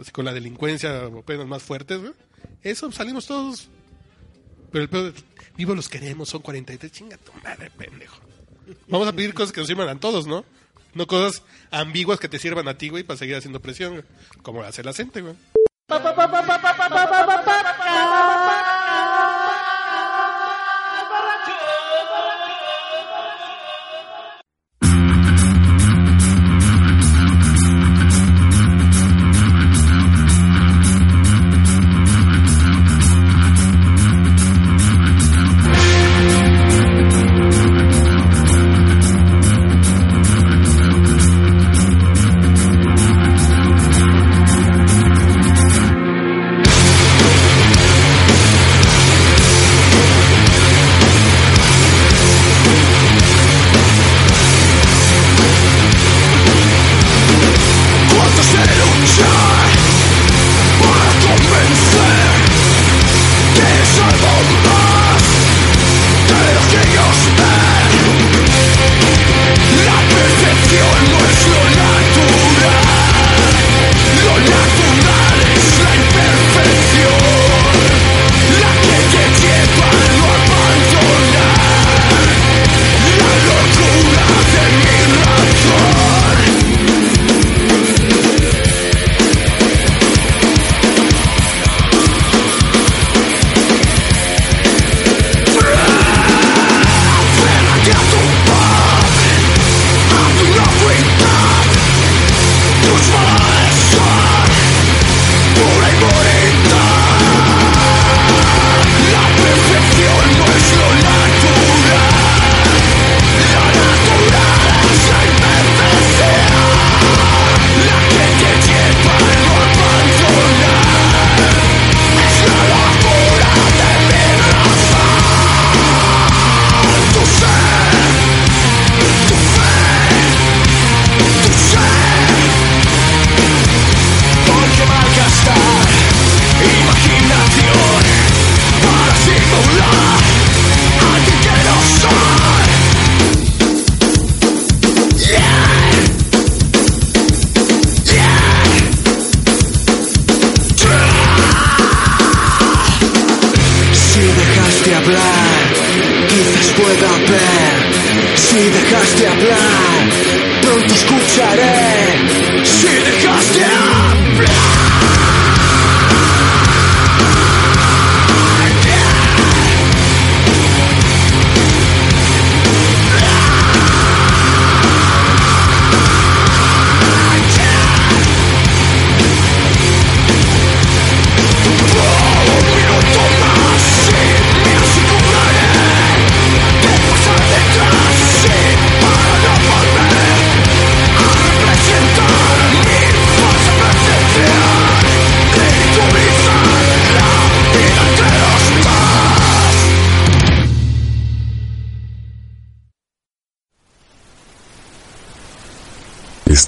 así, 0.00 0.10
con 0.10 0.24
la 0.24 0.32
delincuencia 0.32 1.06
o 1.08 1.22
penas 1.22 1.46
más 1.46 1.62
fuertes. 1.62 2.00
Eso 2.62 2.90
salimos 2.92 3.26
todos. 3.26 3.68
Pero 4.70 4.84
el 4.84 4.88
peor, 4.88 5.14
vivos 5.56 5.76
los 5.76 5.88
queremos, 5.88 6.30
son 6.30 6.40
43, 6.42 6.90
chinga 6.90 7.16
tu 7.18 7.32
madre, 7.44 7.70
pendejo. 7.70 8.31
Vamos 8.88 9.08
a 9.08 9.12
pedir 9.12 9.34
cosas 9.34 9.52
que 9.52 9.60
nos 9.60 9.68
sirvan 9.68 9.88
a 9.88 9.98
todos, 9.98 10.26
¿no? 10.26 10.44
No 10.94 11.06
cosas 11.06 11.42
ambiguas 11.70 12.20
que 12.20 12.28
te 12.28 12.38
sirvan 12.38 12.68
a 12.68 12.76
ti, 12.76 12.88
güey, 12.88 13.02
para 13.02 13.18
seguir 13.18 13.36
haciendo 13.36 13.60
presión. 13.60 14.04
Como 14.42 14.62
hace 14.62 14.82
la 14.82 14.92
gente, 14.92 15.20
güey. 15.22 15.34
¿Cuánto 15.88 16.14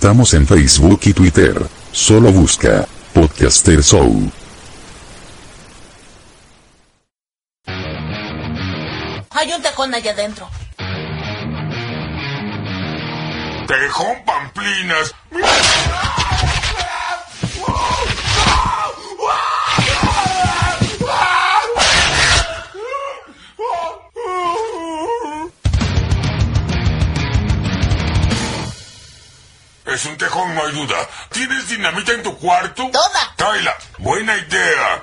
Estamos 0.04 0.34
en 0.34 0.46
Facebook 0.46 1.00
y 1.04 1.14
Twitter. 1.14 1.66
Solo 1.90 2.30
busca 2.30 2.86
Podcaster 3.14 3.82
Show. 3.82 4.30
Hay 9.30 9.52
un 9.56 9.62
tejón 9.62 9.94
allá 9.94 10.10
adentro. 10.10 10.46
Tejón 13.66 14.16
Pamplinas. 14.26 15.14
Es 30.04 30.10
un 30.10 30.18
tejón, 30.18 30.54
no 30.54 30.66
hay 30.66 30.72
duda. 30.72 30.96
¿Tienes 31.30 31.66
dinamita 31.66 32.12
en 32.12 32.22
tu 32.22 32.36
cuarto? 32.36 32.90
Toda. 32.92 33.34
Tráela. 33.36 33.74
Buena 33.96 34.36
idea. 34.36 35.02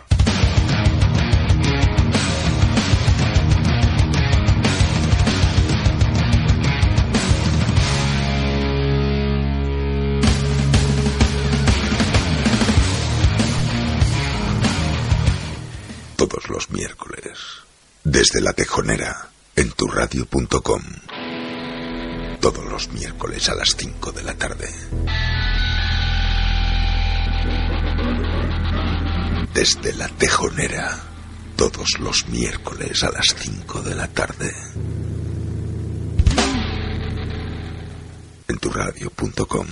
Todos 16.15 16.47
los 16.47 16.69
miércoles. 16.69 17.39
Desde 18.03 18.39
la 18.39 18.53
tejonera. 18.53 19.29
En 19.55 19.71
turradio.com. 19.71 20.83
Todos 22.41 22.65
los 22.65 22.91
miércoles 22.91 23.47
a 23.49 23.55
las 23.55 23.75
5 23.77 24.11
de 24.13 24.23
la 24.23 24.33
tarde. 24.33 24.67
Desde 29.53 29.93
la 29.93 30.07
tejonera. 30.07 30.97
Todos 31.55 31.99
los 31.99 32.27
miércoles 32.29 33.03
a 33.03 33.11
las 33.11 33.35
5 33.37 33.83
de 33.83 33.95
la 33.95 34.07
tarde. 34.07 34.51
En 38.47 38.57
turradio.com. 38.57 39.67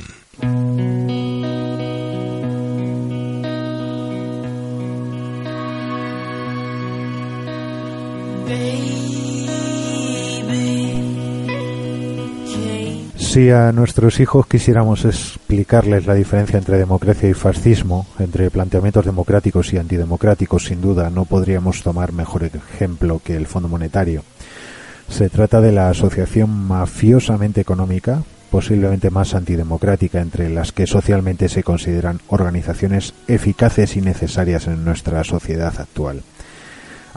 Si 13.29 13.51
a 13.51 13.71
nuestros 13.71 14.19
hijos 14.19 14.47
quisiéramos 14.47 15.05
explicarles 15.05 16.07
la 16.07 16.15
diferencia 16.15 16.57
entre 16.57 16.79
democracia 16.79 17.29
y 17.29 17.35
fascismo, 17.35 18.07
entre 18.17 18.49
planteamientos 18.49 19.05
democráticos 19.05 19.71
y 19.71 19.77
antidemocráticos, 19.77 20.65
sin 20.65 20.81
duda 20.81 21.11
no 21.11 21.25
podríamos 21.25 21.83
tomar 21.83 22.11
mejor 22.11 22.45
ejemplo 22.45 23.21
que 23.23 23.35
el 23.35 23.45
Fondo 23.45 23.69
Monetario. 23.69 24.23
Se 25.09 25.29
trata 25.29 25.61
de 25.61 25.71
la 25.71 25.89
asociación 25.89 26.49
mafiosamente 26.49 27.61
económica, 27.61 28.23
posiblemente 28.49 29.11
más 29.11 29.35
antidemocrática 29.35 30.21
entre 30.21 30.49
las 30.49 30.71
que 30.71 30.87
socialmente 30.87 31.49
se 31.49 31.61
consideran 31.61 32.21
organizaciones 32.29 33.13
eficaces 33.27 33.95
y 33.95 34.01
necesarias 34.01 34.65
en 34.65 34.83
nuestra 34.83 35.23
sociedad 35.23 35.79
actual. 35.79 36.23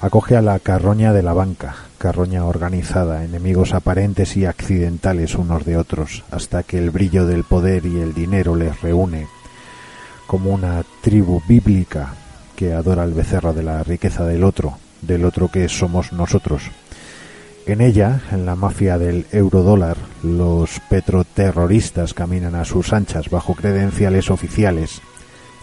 Acoge 0.02 0.36
a 0.36 0.42
la 0.42 0.58
carroña 0.58 1.12
de 1.12 1.22
la 1.22 1.32
banca, 1.32 1.76
carroña 1.98 2.44
organizada, 2.44 3.24
enemigos 3.24 3.72
aparentes 3.72 4.36
y 4.36 4.46
accidentales 4.46 5.36
unos 5.36 5.64
de 5.64 5.76
otros, 5.76 6.24
hasta 6.32 6.64
que 6.64 6.78
el 6.78 6.90
brillo 6.90 7.24
del 7.24 7.44
poder 7.44 7.86
y 7.86 8.00
el 8.00 8.12
dinero 8.12 8.56
les 8.56 8.82
reúne, 8.82 9.28
como 10.26 10.50
una 10.50 10.82
tribu 11.02 11.40
bíblica 11.46 12.14
que 12.56 12.72
adora 12.72 13.04
el 13.04 13.14
becerro 13.14 13.52
de 13.52 13.62
la 13.62 13.84
riqueza 13.84 14.24
del 14.24 14.42
otro, 14.42 14.76
del 15.02 15.24
otro 15.24 15.46
que 15.52 15.68
somos 15.68 16.12
nosotros. 16.12 16.64
En 17.66 17.80
ella, 17.80 18.22
en 18.32 18.44
la 18.44 18.56
mafia 18.56 18.98
del 18.98 19.26
eurodólar, 19.30 19.98
los 20.24 20.80
petroterroristas 20.90 22.12
caminan 22.12 22.56
a 22.56 22.64
sus 22.64 22.92
anchas 22.92 23.30
bajo 23.30 23.54
credenciales 23.54 24.32
oficiales, 24.32 25.00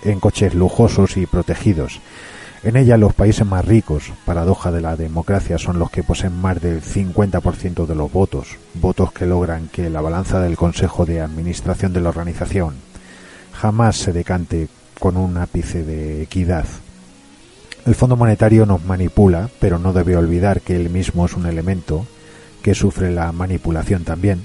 en 0.05 0.21
coches 0.21 0.53
lujosos 0.53 1.17
y 1.17 1.25
protegidos, 1.25 1.99
en 2.61 2.75
ella 2.75 2.97
los 2.97 3.13
países 3.13 3.47
más 3.47 3.63
ricos, 3.63 4.11
paradoja 4.25 4.71
de 4.71 4.81
la 4.81 4.97
democracia, 4.97 5.57
son 5.57 5.79
los 5.79 5.89
que 5.91 6.03
poseen 6.03 6.33
más 6.39 6.61
del 6.61 6.81
50% 6.81 7.85
de 7.85 7.95
los 7.95 8.11
votos, 8.11 8.57
votos 8.73 9.13
que 9.13 9.25
logran 9.25 9.69
que 9.69 9.89
la 9.89 10.01
balanza 10.01 10.41
del 10.41 10.57
Consejo 10.57 11.05
de 11.05 11.21
Administración 11.21 11.93
de 11.93 12.01
la 12.01 12.09
organización 12.09 12.75
jamás 13.53 13.95
se 13.95 14.11
decante 14.11 14.67
con 14.99 15.15
un 15.15 15.37
ápice 15.37 15.83
de 15.83 16.21
equidad. 16.21 16.65
El 17.85 17.95
Fondo 17.95 18.17
Monetario 18.17 18.65
nos 18.65 18.83
manipula, 18.83 19.49
pero 19.59 19.79
no 19.79 19.93
debe 19.93 20.17
olvidar 20.17 20.59
que 20.59 20.75
él 20.75 20.89
mismo 20.89 21.25
es 21.25 21.35
un 21.35 21.45
elemento 21.45 22.05
que 22.61 22.75
sufre 22.75 23.09
la 23.09 23.31
manipulación 23.31 24.03
también 24.03 24.43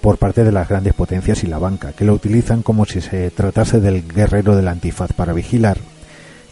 por 0.00 0.18
parte 0.18 0.42
de 0.42 0.50
las 0.50 0.68
grandes 0.68 0.94
potencias 0.94 1.44
y 1.44 1.46
la 1.46 1.58
banca, 1.58 1.92
que 1.92 2.04
lo 2.04 2.14
utilizan 2.14 2.62
como 2.62 2.86
si 2.86 3.00
se 3.00 3.30
tratase 3.30 3.80
del 3.80 4.08
guerrero 4.08 4.56
del 4.56 4.66
antifaz 4.66 5.12
para 5.12 5.32
vigilar 5.32 5.78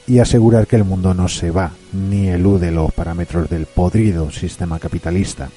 y 0.08 0.20
asegurar 0.20 0.66
que 0.66 0.76
el 0.76 0.84
mundo 0.84 1.12
no 1.12 1.28
se 1.28 1.50
va 1.50 1.72
ni 1.92 2.28
elude 2.28 2.72
los 2.72 2.92
parámetros 2.92 3.48
del 3.50 3.66
podrido 3.66 4.30
sistema 4.30 4.78
capitalista 4.78 5.50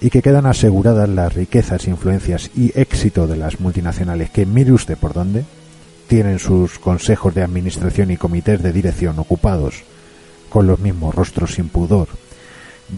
y 0.00 0.10
que 0.10 0.20
quedan 0.20 0.46
aseguradas 0.46 1.08
las 1.08 1.32
riquezas, 1.32 1.88
influencias 1.88 2.50
y 2.54 2.78
éxito 2.78 3.26
de 3.26 3.36
las 3.36 3.60
multinacionales 3.60 4.30
que 4.30 4.44
mire 4.44 4.72
usted 4.72 4.98
por 4.98 5.14
dónde 5.14 5.44
tienen 6.06 6.38
sus 6.38 6.78
consejos 6.78 7.34
de 7.34 7.42
administración 7.42 8.10
y 8.10 8.18
comités 8.18 8.62
de 8.62 8.72
dirección 8.72 9.18
ocupados 9.18 9.84
con 10.50 10.66
los 10.66 10.78
mismos 10.78 11.14
rostros 11.14 11.54
sin 11.54 11.70
pudor 11.70 12.08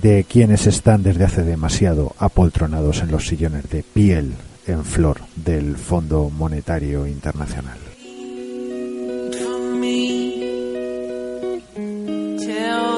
de 0.02 0.24
quienes 0.24 0.66
están 0.66 1.04
desde 1.04 1.24
hace 1.24 1.44
demasiado 1.44 2.16
apoltronados 2.18 3.00
en 3.00 3.12
los 3.12 3.28
sillones 3.28 3.70
de 3.70 3.84
piel 3.84 4.34
en 4.66 4.84
flor 4.84 5.20
del 5.36 5.76
Fondo 5.76 6.30
Monetario 6.30 7.06
Internacional. 7.06 7.83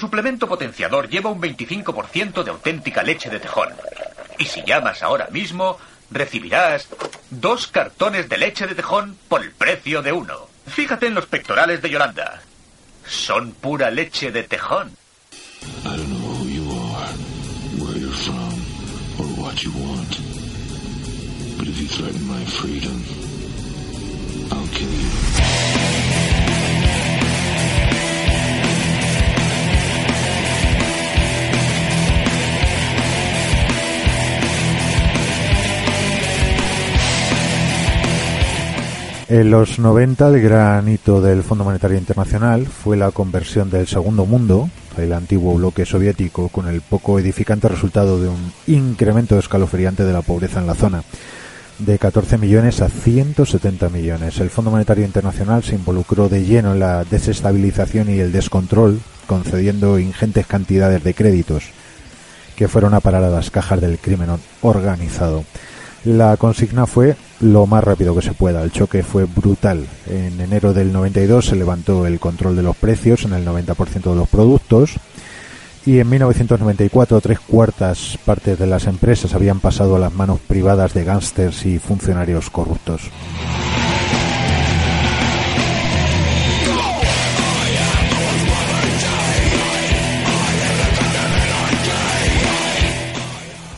suplemento 0.00 0.48
potenciador 0.48 1.08
lleva 1.08 1.30
un 1.30 1.40
25% 1.40 2.42
de 2.42 2.50
auténtica 2.50 3.02
leche 3.02 3.30
de 3.30 3.40
tejón. 3.40 3.68
Y 4.38 4.46
si 4.46 4.62
llamas 4.64 5.02
ahora 5.02 5.28
mismo, 5.30 5.78
recibirás 6.10 6.88
dos 7.30 7.66
cartones 7.66 8.28
de 8.28 8.38
leche 8.38 8.66
de 8.66 8.74
tejón 8.74 9.16
por 9.28 9.42
el 9.42 9.52
precio 9.52 10.02
de 10.02 10.12
uno. 10.12 10.48
Fíjate 10.66 11.06
en 11.06 11.14
los 11.14 11.26
pectorales 11.26 11.82
de 11.82 11.90
Yolanda. 11.90 12.40
Son 13.06 13.52
pura 13.52 13.90
leche 13.90 14.32
de 14.32 14.42
tejón. 14.44 14.96
But 21.60 21.68
if 21.68 21.78
you 21.78 21.88
threaten 21.88 22.26
my 22.26 22.42
freedom, 22.46 23.04
I'll 24.50 24.66
kill 24.68 24.88
you. 24.88 26.09
En 39.30 39.48
los 39.48 39.78
90 39.78 40.26
el 40.26 40.40
gran 40.40 40.88
hito 40.88 41.20
del 41.20 41.44
Fondo 41.44 41.62
Monetario 41.62 41.96
Internacional 41.96 42.66
fue 42.66 42.96
la 42.96 43.12
conversión 43.12 43.70
del 43.70 43.86
Segundo 43.86 44.26
Mundo, 44.26 44.68
el 44.96 45.12
antiguo 45.12 45.54
bloque 45.54 45.86
soviético, 45.86 46.48
con 46.48 46.66
el 46.66 46.80
poco 46.80 47.16
edificante 47.16 47.68
resultado 47.68 48.20
de 48.20 48.28
un 48.28 48.52
incremento 48.66 49.38
escalofriante 49.38 50.02
de 50.02 50.12
la 50.12 50.22
pobreza 50.22 50.58
en 50.58 50.66
la 50.66 50.74
zona, 50.74 51.04
de 51.78 51.96
14 51.96 52.38
millones 52.38 52.82
a 52.82 52.88
170 52.88 53.88
millones. 53.90 54.40
El 54.40 54.50
Fondo 54.50 54.72
Monetario 54.72 55.04
Internacional 55.04 55.62
se 55.62 55.76
involucró 55.76 56.28
de 56.28 56.44
lleno 56.44 56.72
en 56.72 56.80
la 56.80 57.04
desestabilización 57.04 58.10
y 58.10 58.18
el 58.18 58.32
descontrol, 58.32 58.98
concediendo 59.28 60.00
ingentes 60.00 60.44
cantidades 60.44 61.04
de 61.04 61.14
créditos 61.14 61.66
que 62.56 62.66
fueron 62.66 62.94
a 62.94 63.00
parar 63.00 63.22
a 63.22 63.30
las 63.30 63.52
cajas 63.52 63.80
del 63.80 64.00
crimen 64.00 64.30
organizado. 64.60 65.44
La 66.04 66.36
consigna 66.38 66.86
fue 66.86 67.14
lo 67.40 67.66
más 67.66 67.84
rápido 67.84 68.14
que 68.14 68.22
se 68.22 68.32
pueda. 68.32 68.62
El 68.62 68.72
choque 68.72 69.02
fue 69.02 69.24
brutal. 69.24 69.86
En 70.06 70.40
enero 70.40 70.72
del 70.72 70.92
92 70.92 71.46
se 71.46 71.56
levantó 71.56 72.06
el 72.06 72.18
control 72.18 72.56
de 72.56 72.62
los 72.62 72.76
precios 72.76 73.24
en 73.24 73.34
el 73.34 73.46
90% 73.46 74.10
de 74.10 74.16
los 74.16 74.28
productos 74.28 74.92
y 75.84 75.98
en 75.98 76.08
1994 76.08 77.20
tres 77.20 77.40
cuartas 77.40 78.18
partes 78.24 78.58
de 78.58 78.66
las 78.66 78.86
empresas 78.86 79.34
habían 79.34 79.60
pasado 79.60 79.96
a 79.96 79.98
las 79.98 80.12
manos 80.12 80.40
privadas 80.40 80.94
de 80.94 81.04
gángsters 81.04 81.66
y 81.66 81.78
funcionarios 81.78 82.50
corruptos. 82.50 83.02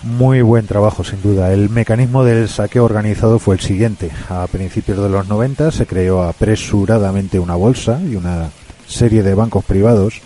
Muy 0.03 0.43
buen 0.43 0.67
trabajo, 0.67 1.05
sin 1.05 1.23
duda. 1.23 1.53
El 1.53 1.71
mecanismo 1.71 2.25
del 2.25 2.49
saqueo 2.49 2.85
organizado 2.85 3.39
fue 3.39 3.55
el 3.55 3.61
siguiente. 3.61 4.11
A 4.29 4.47
principios 4.49 4.99
de 4.99 5.09
los 5.09 5.29
90 5.29 5.71
se 5.71 5.87
creó 5.87 6.23
apresuradamente 6.23 7.39
una 7.39 7.55
bolsa 7.55 8.01
y 8.05 8.17
una 8.17 8.51
serie 8.87 9.23
de 9.23 9.35
bancos 9.35 9.65
privados 9.65 10.21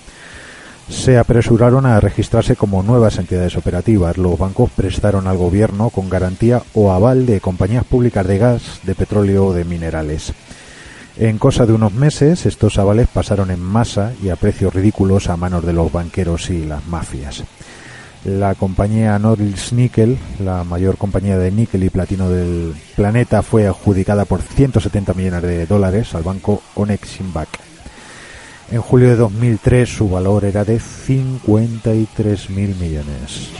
se 0.88 1.18
apresuraron 1.18 1.84
a 1.84 1.98
registrarse 2.00 2.56
como 2.56 2.82
nuevas 2.82 3.18
entidades 3.18 3.56
operativas. 3.56 4.16
Los 4.16 4.38
bancos 4.38 4.70
prestaron 4.70 5.26
al 5.26 5.36
gobierno 5.36 5.90
con 5.90 6.08
garantía 6.08 6.62
o 6.74 6.92
aval 6.92 7.26
de 7.26 7.40
compañías 7.40 7.84
públicas 7.84 8.26
de 8.26 8.38
gas, 8.38 8.80
de 8.84 8.94
petróleo 8.94 9.46
o 9.46 9.52
de 9.52 9.64
minerales. 9.64 10.32
En 11.18 11.38
cosa 11.38 11.66
de 11.66 11.72
unos 11.72 11.92
meses, 11.92 12.46
estos 12.46 12.78
avales 12.78 13.08
pasaron 13.12 13.50
en 13.50 13.60
masa 13.60 14.12
y 14.22 14.28
a 14.28 14.36
precios 14.36 14.74
ridículos 14.74 15.28
a 15.28 15.36
manos 15.36 15.64
de 15.64 15.72
los 15.72 15.90
banqueros 15.90 16.50
y 16.50 16.64
las 16.64 16.86
mafias. 16.86 17.42
La 18.26 18.56
compañía 18.56 19.16
Norilsk 19.20 19.72
Nickel, 19.72 20.18
la 20.40 20.64
mayor 20.64 20.96
compañía 20.98 21.38
de 21.38 21.52
níquel 21.52 21.84
y 21.84 21.90
platino 21.90 22.28
del 22.28 22.74
planeta, 22.96 23.40
fue 23.40 23.68
adjudicada 23.68 24.24
por 24.24 24.42
170 24.42 25.14
millones 25.14 25.42
de 25.42 25.64
dólares 25.64 26.12
al 26.12 26.24
banco 26.24 26.60
Oneximbank. 26.74 27.48
En 28.72 28.80
julio 28.80 29.10
de 29.10 29.14
2003 29.14 29.88
su 29.88 30.08
valor 30.08 30.44
era 30.44 30.64
de 30.64 30.80
53 30.80 32.50
mil 32.50 32.74
millones. 32.74 33.50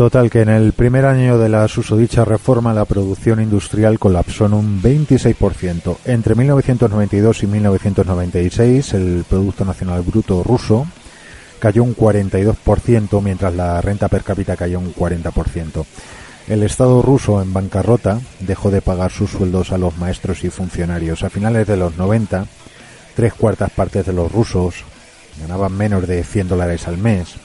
Total 0.00 0.30
que 0.30 0.40
en 0.40 0.48
el 0.48 0.72
primer 0.72 1.04
año 1.04 1.36
de 1.36 1.50
la 1.50 1.68
susodicha 1.68 2.24
reforma 2.24 2.72
la 2.72 2.86
producción 2.86 3.38
industrial 3.38 3.98
colapsó 3.98 4.46
en 4.46 4.54
un 4.54 4.82
26%. 4.82 5.98
Entre 6.06 6.34
1992 6.34 7.42
y 7.42 7.46
1996 7.46 8.94
el 8.94 9.26
Producto 9.28 9.66
Nacional 9.66 10.00
Bruto 10.00 10.42
ruso 10.42 10.86
cayó 11.58 11.82
un 11.82 11.94
42%, 11.94 13.20
mientras 13.20 13.54
la 13.54 13.78
renta 13.82 14.08
per 14.08 14.22
cápita 14.22 14.56
cayó 14.56 14.78
un 14.78 14.94
40%. 14.94 15.84
El 16.48 16.62
Estado 16.62 17.02
ruso 17.02 17.42
en 17.42 17.52
bancarrota 17.52 18.20
dejó 18.38 18.70
de 18.70 18.80
pagar 18.80 19.10
sus 19.10 19.28
sueldos 19.28 19.70
a 19.70 19.76
los 19.76 19.98
maestros 19.98 20.44
y 20.44 20.48
funcionarios. 20.48 21.24
A 21.24 21.28
finales 21.28 21.66
de 21.66 21.76
los 21.76 21.98
90, 21.98 22.46
tres 23.14 23.34
cuartas 23.34 23.70
partes 23.70 24.06
de 24.06 24.14
los 24.14 24.32
rusos 24.32 24.76
ganaban 25.42 25.76
menos 25.76 26.08
de 26.08 26.24
100 26.24 26.48
dólares 26.48 26.88
al 26.88 26.96
mes 26.96 27.36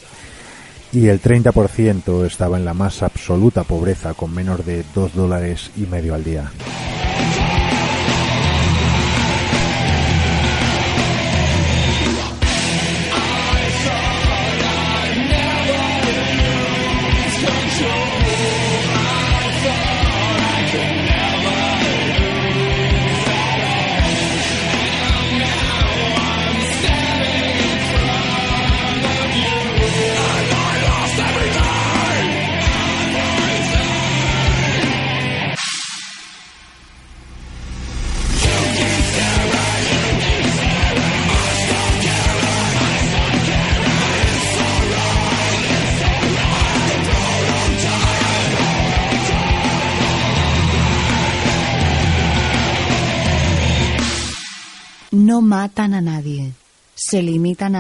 y 0.96 1.10
el 1.10 1.22
30% 1.22 2.26
estaba 2.26 2.58
en 2.58 2.64
la 2.64 2.74
más 2.74 3.04
absoluta 3.04 3.64
pobreza 3.64 4.14
con 4.14 4.34
menos 4.34 4.66
de 4.66 4.86
2 4.96 5.14
dólares 5.14 5.70
y 5.76 5.82
medio 5.82 6.16
al 6.16 6.24
día. 6.24 6.50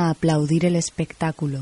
Aplaudir 0.09 0.65
el 0.65 0.75
espectáculo. 0.75 1.61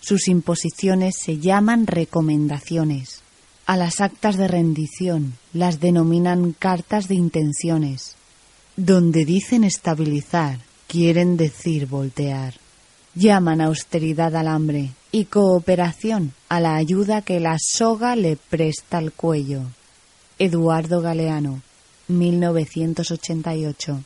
Sus 0.00 0.28
imposiciones 0.28 1.16
se 1.18 1.38
llaman 1.38 1.86
recomendaciones. 1.86 3.20
A 3.66 3.76
las 3.76 4.00
actas 4.00 4.36
de 4.36 4.48
rendición 4.48 5.34
las 5.52 5.80
denominan 5.80 6.54
cartas 6.58 7.08
de 7.08 7.16
intenciones. 7.16 8.16
Donde 8.76 9.24
dicen 9.24 9.64
estabilizar, 9.64 10.60
quieren 10.86 11.36
decir 11.36 11.86
voltear. 11.86 12.54
Llaman 13.14 13.60
austeridad 13.60 14.34
al 14.36 14.48
hambre 14.48 14.92
y 15.10 15.24
cooperación 15.24 16.32
a 16.48 16.60
la 16.60 16.76
ayuda 16.76 17.22
que 17.22 17.40
la 17.40 17.56
soga 17.58 18.14
le 18.16 18.36
presta 18.36 18.98
al 18.98 19.12
cuello. 19.12 19.62
Eduardo 20.38 21.00
Galeano, 21.00 21.62
1988. 22.08 24.04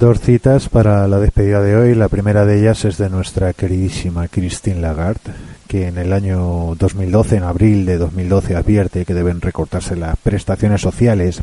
Dos 0.00 0.18
citas 0.18 0.70
para 0.70 1.06
la 1.08 1.18
despedida 1.18 1.60
de 1.60 1.76
hoy. 1.76 1.94
La 1.94 2.08
primera 2.08 2.46
de 2.46 2.58
ellas 2.58 2.86
es 2.86 2.96
de 2.96 3.10
nuestra 3.10 3.52
queridísima 3.52 4.28
Christine 4.28 4.80
Lagarde, 4.80 5.34
que 5.68 5.88
en 5.88 5.98
el 5.98 6.14
año 6.14 6.74
2012, 6.78 7.36
en 7.36 7.42
abril 7.42 7.84
de 7.84 7.98
2012, 7.98 8.56
advierte 8.56 9.04
que 9.04 9.12
deben 9.12 9.42
recortarse 9.42 9.96
las 9.96 10.16
prestaciones 10.16 10.80
sociales 10.80 11.42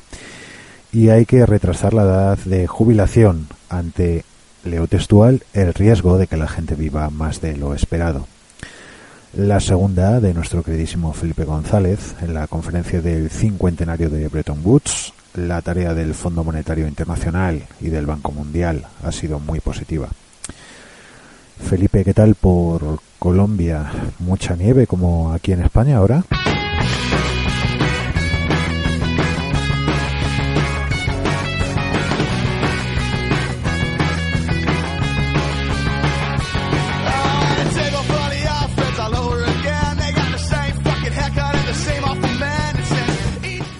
y 0.92 1.10
hay 1.10 1.28
que 1.28 1.46
retrasar 1.46 1.94
la 1.94 2.02
edad 2.02 2.38
de 2.46 2.66
jubilación 2.66 3.48
ante, 3.70 4.26
leo 4.64 4.88
textual, 4.88 5.44
el 5.54 5.76
riesgo 5.76 6.18
de 6.18 6.26
que 6.26 6.38
la 6.38 6.48
gente 6.48 6.74
viva 6.74 7.12
más 7.12 7.42
de 7.42 7.58
lo 7.58 7.76
esperado. 7.76 8.26
La 9.36 9.60
segunda 9.60 10.20
de 10.20 10.34
nuestro 10.34 10.64
queridísimo 10.64 11.14
Felipe 11.14 11.44
González 11.44 12.16
en 12.24 12.34
la 12.34 12.48
conferencia 12.48 13.04
del 13.04 13.30
cincuentenario 13.30 14.10
de 14.10 14.28
Bretton 14.30 14.62
Woods. 14.64 15.14
La 15.38 15.62
tarea 15.62 15.94
del 15.94 16.16
Fondo 16.16 16.44
Monetario 16.44 16.88
Internacional 16.88 17.62
y 17.80 17.90
del 17.90 18.08
Banco 18.08 18.32
Mundial 18.32 18.88
ha 19.04 19.12
sido 19.12 19.38
muy 19.38 19.60
positiva. 19.60 20.08
Felipe, 21.70 22.04
¿qué 22.04 22.16
tal 22.16 22.34
por 22.34 23.00
Colombia? 23.20 23.86
¿Mucha 24.18 24.56
nieve 24.56 24.88
como 24.88 25.32
aquí 25.32 25.52
en 25.52 25.62
España 25.62 25.98
ahora? 25.98 26.24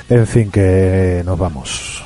En 0.10 0.26
fin, 0.26 0.50
que 0.50 1.22
nos 1.26 1.38
vamos. 1.38 2.02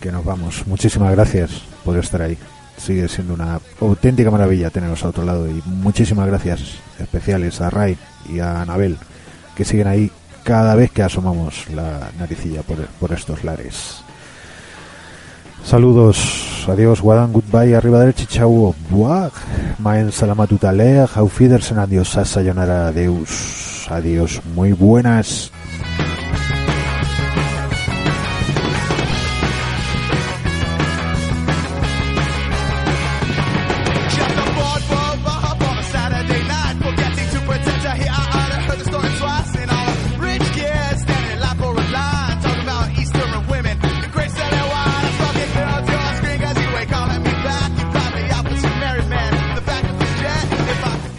Que 0.00 0.10
nos 0.10 0.24
vamos. 0.24 0.66
Muchísimas 0.66 1.12
gracias 1.12 1.50
por 1.84 1.96
estar 1.96 2.22
ahí. 2.22 2.36
Sigue 2.76 3.08
siendo 3.08 3.34
una 3.34 3.60
auténtica 3.80 4.30
maravilla 4.30 4.70
teneros 4.70 5.04
a 5.04 5.08
otro 5.08 5.24
lado. 5.24 5.48
Y 5.48 5.62
muchísimas 5.66 6.26
gracias 6.26 6.60
especiales 6.98 7.60
a 7.60 7.70
Ray 7.70 7.96
y 8.28 8.40
a 8.40 8.62
Anabel, 8.62 8.98
que 9.54 9.64
siguen 9.64 9.86
ahí 9.86 10.10
cada 10.42 10.74
vez 10.74 10.90
que 10.90 11.02
asomamos 11.02 11.68
la 11.70 12.10
naricilla 12.18 12.62
por, 12.62 13.12
estos 13.12 13.44
lares. 13.44 14.02
Saludos, 15.64 16.66
adiós, 16.68 17.00
Guadán, 17.00 17.32
goodbye, 17.32 17.74
arriba 17.74 18.00
derecha, 18.00 18.26
chau, 18.26 18.74
buah, 18.90 19.30
maen 19.78 20.12
salamatutaler, 20.12 21.08
auf 21.14 21.40
Wiedersehen, 21.40 21.78
adiós, 21.78 22.10
sayonara, 22.10 22.88
adeus, 22.88 23.86
adiós, 23.90 24.42
muy 24.54 24.72
buenas. 24.72 25.50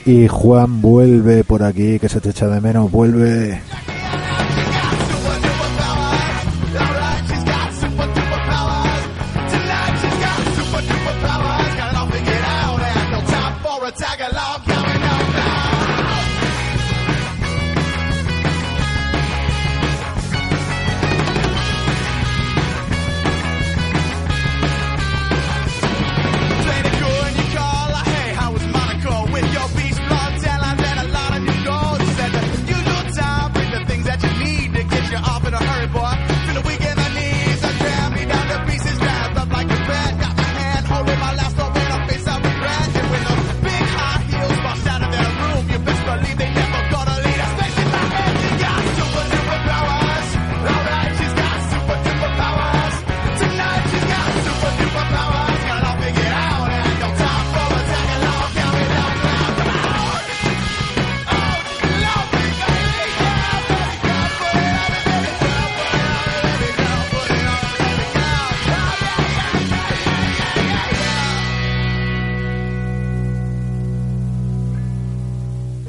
Y 0.05 0.27
Juan 0.27 0.81
vuelve 0.81 1.43
por 1.43 1.63
aquí, 1.63 1.97
que 1.97 2.09
se 2.09 2.21
te 2.21 2.29
echa 2.29 2.47
de 2.47 2.61
menos, 2.61 2.91
vuelve. 2.91 3.59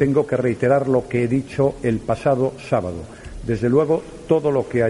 Tengo 0.06 0.24
que 0.24 0.36
reiterar 0.36 0.86
lo 0.86 1.08
que 1.08 1.24
he 1.24 1.26
dicho 1.26 1.74
el 1.82 1.98
pasado 1.98 2.52
sábado. 2.70 2.98
Desde 3.44 3.68
luego, 3.68 4.00
todo 4.28 4.52
lo 4.52 4.68
que 4.68 4.84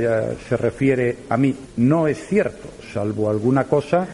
se 0.47 0.59
refiere 0.59 1.17
a 1.31 1.39
mí 1.39 1.57
no 1.79 2.07
es 2.07 2.19
cierto, 2.29 2.69
salvo 2.93 3.31
alguna 3.31 3.65
cosa. 3.65 4.09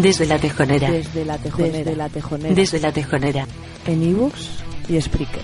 Desde 0.00 0.26
la 0.26 0.38
tejonera. 0.38 0.90
Desde 0.90 1.24
la 1.24 1.38
tejonera. 1.38 1.78
Desde 1.78 1.96
la 1.96 2.08
tejonera. 2.08 2.54
Desde 2.54 2.80
la 2.80 2.92
tejonera. 2.92 3.46
En 3.86 4.02
ebooks 4.02 4.48
y 4.88 5.00
Spreaker. 5.00 5.42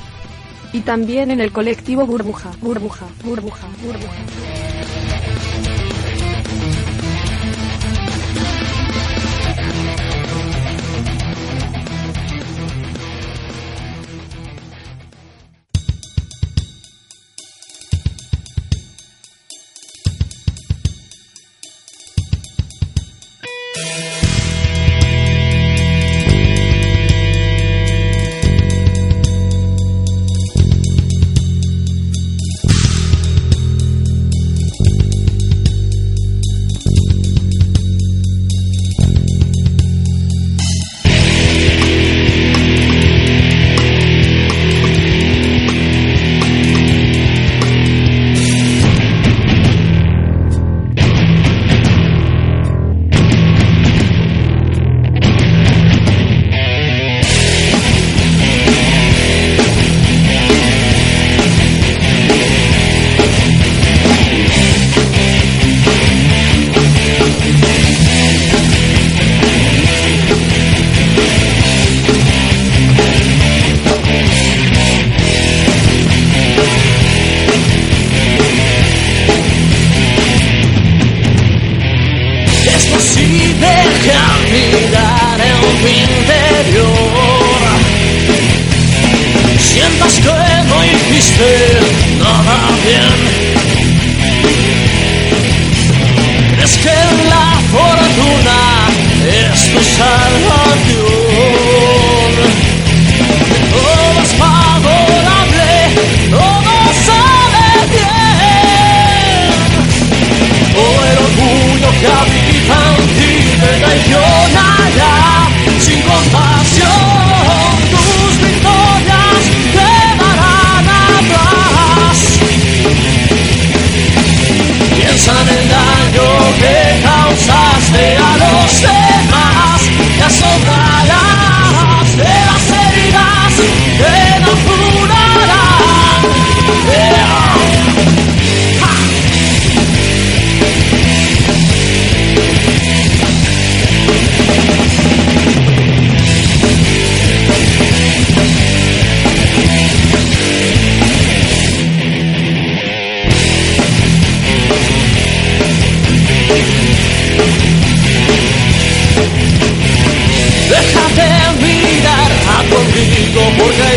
Y 0.72 0.80
también 0.80 1.30
en 1.30 1.40
el 1.40 1.52
colectivo 1.52 2.06
Burbuja, 2.06 2.50
Burbuja, 2.60 3.06
Burbuja, 3.22 3.68
Burbuja. 3.82 5.05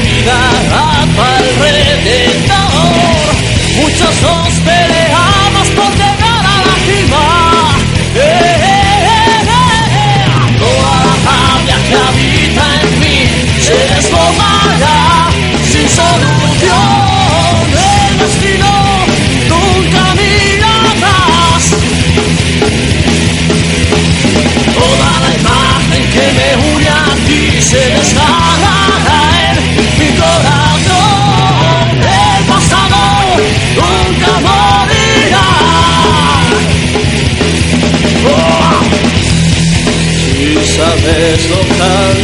vida. 0.10 0.69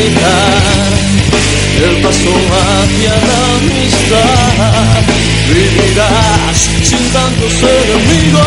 olvidar 0.06 0.94
el 1.88 2.02
paso 2.02 2.30
hacia 2.30 3.10
la 3.10 3.40
amistad. 3.58 5.04
Vivirás 5.50 6.60
sin 6.84 7.04
tantos 7.12 7.54
enemigos. 7.54 8.46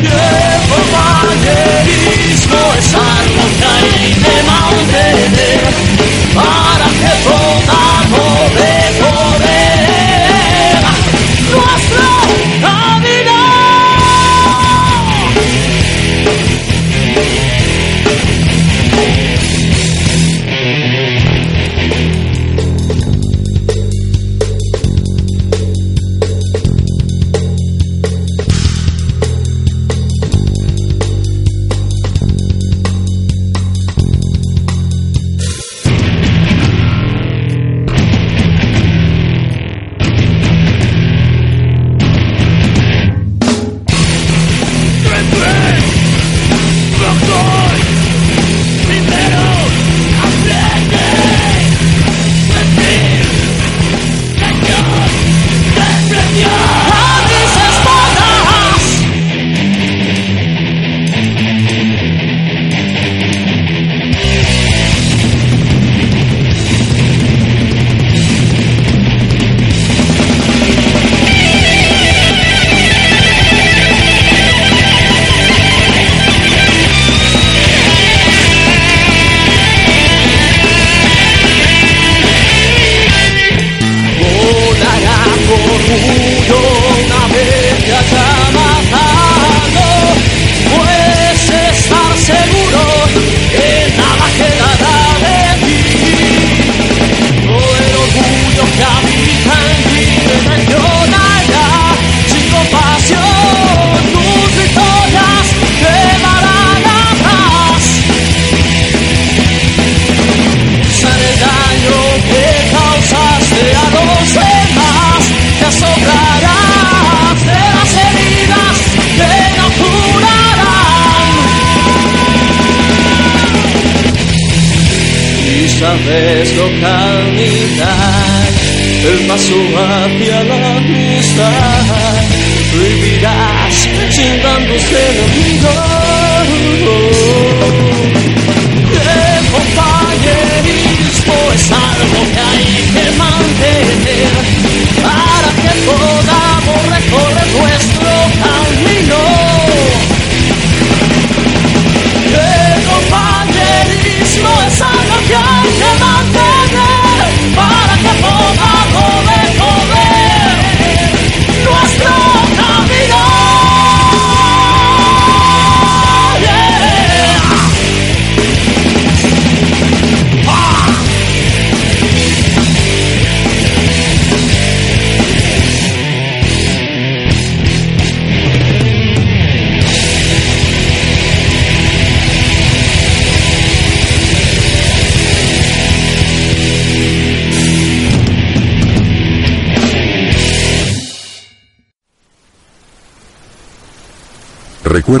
Viejo 0.00 0.76
é 0.76 0.86
mayerismo 0.94 2.62
es 2.78 2.94
algo 2.94 3.42
que 3.58 3.64
hay 3.64 4.14
que 4.14 4.36
mantener. 4.50 5.64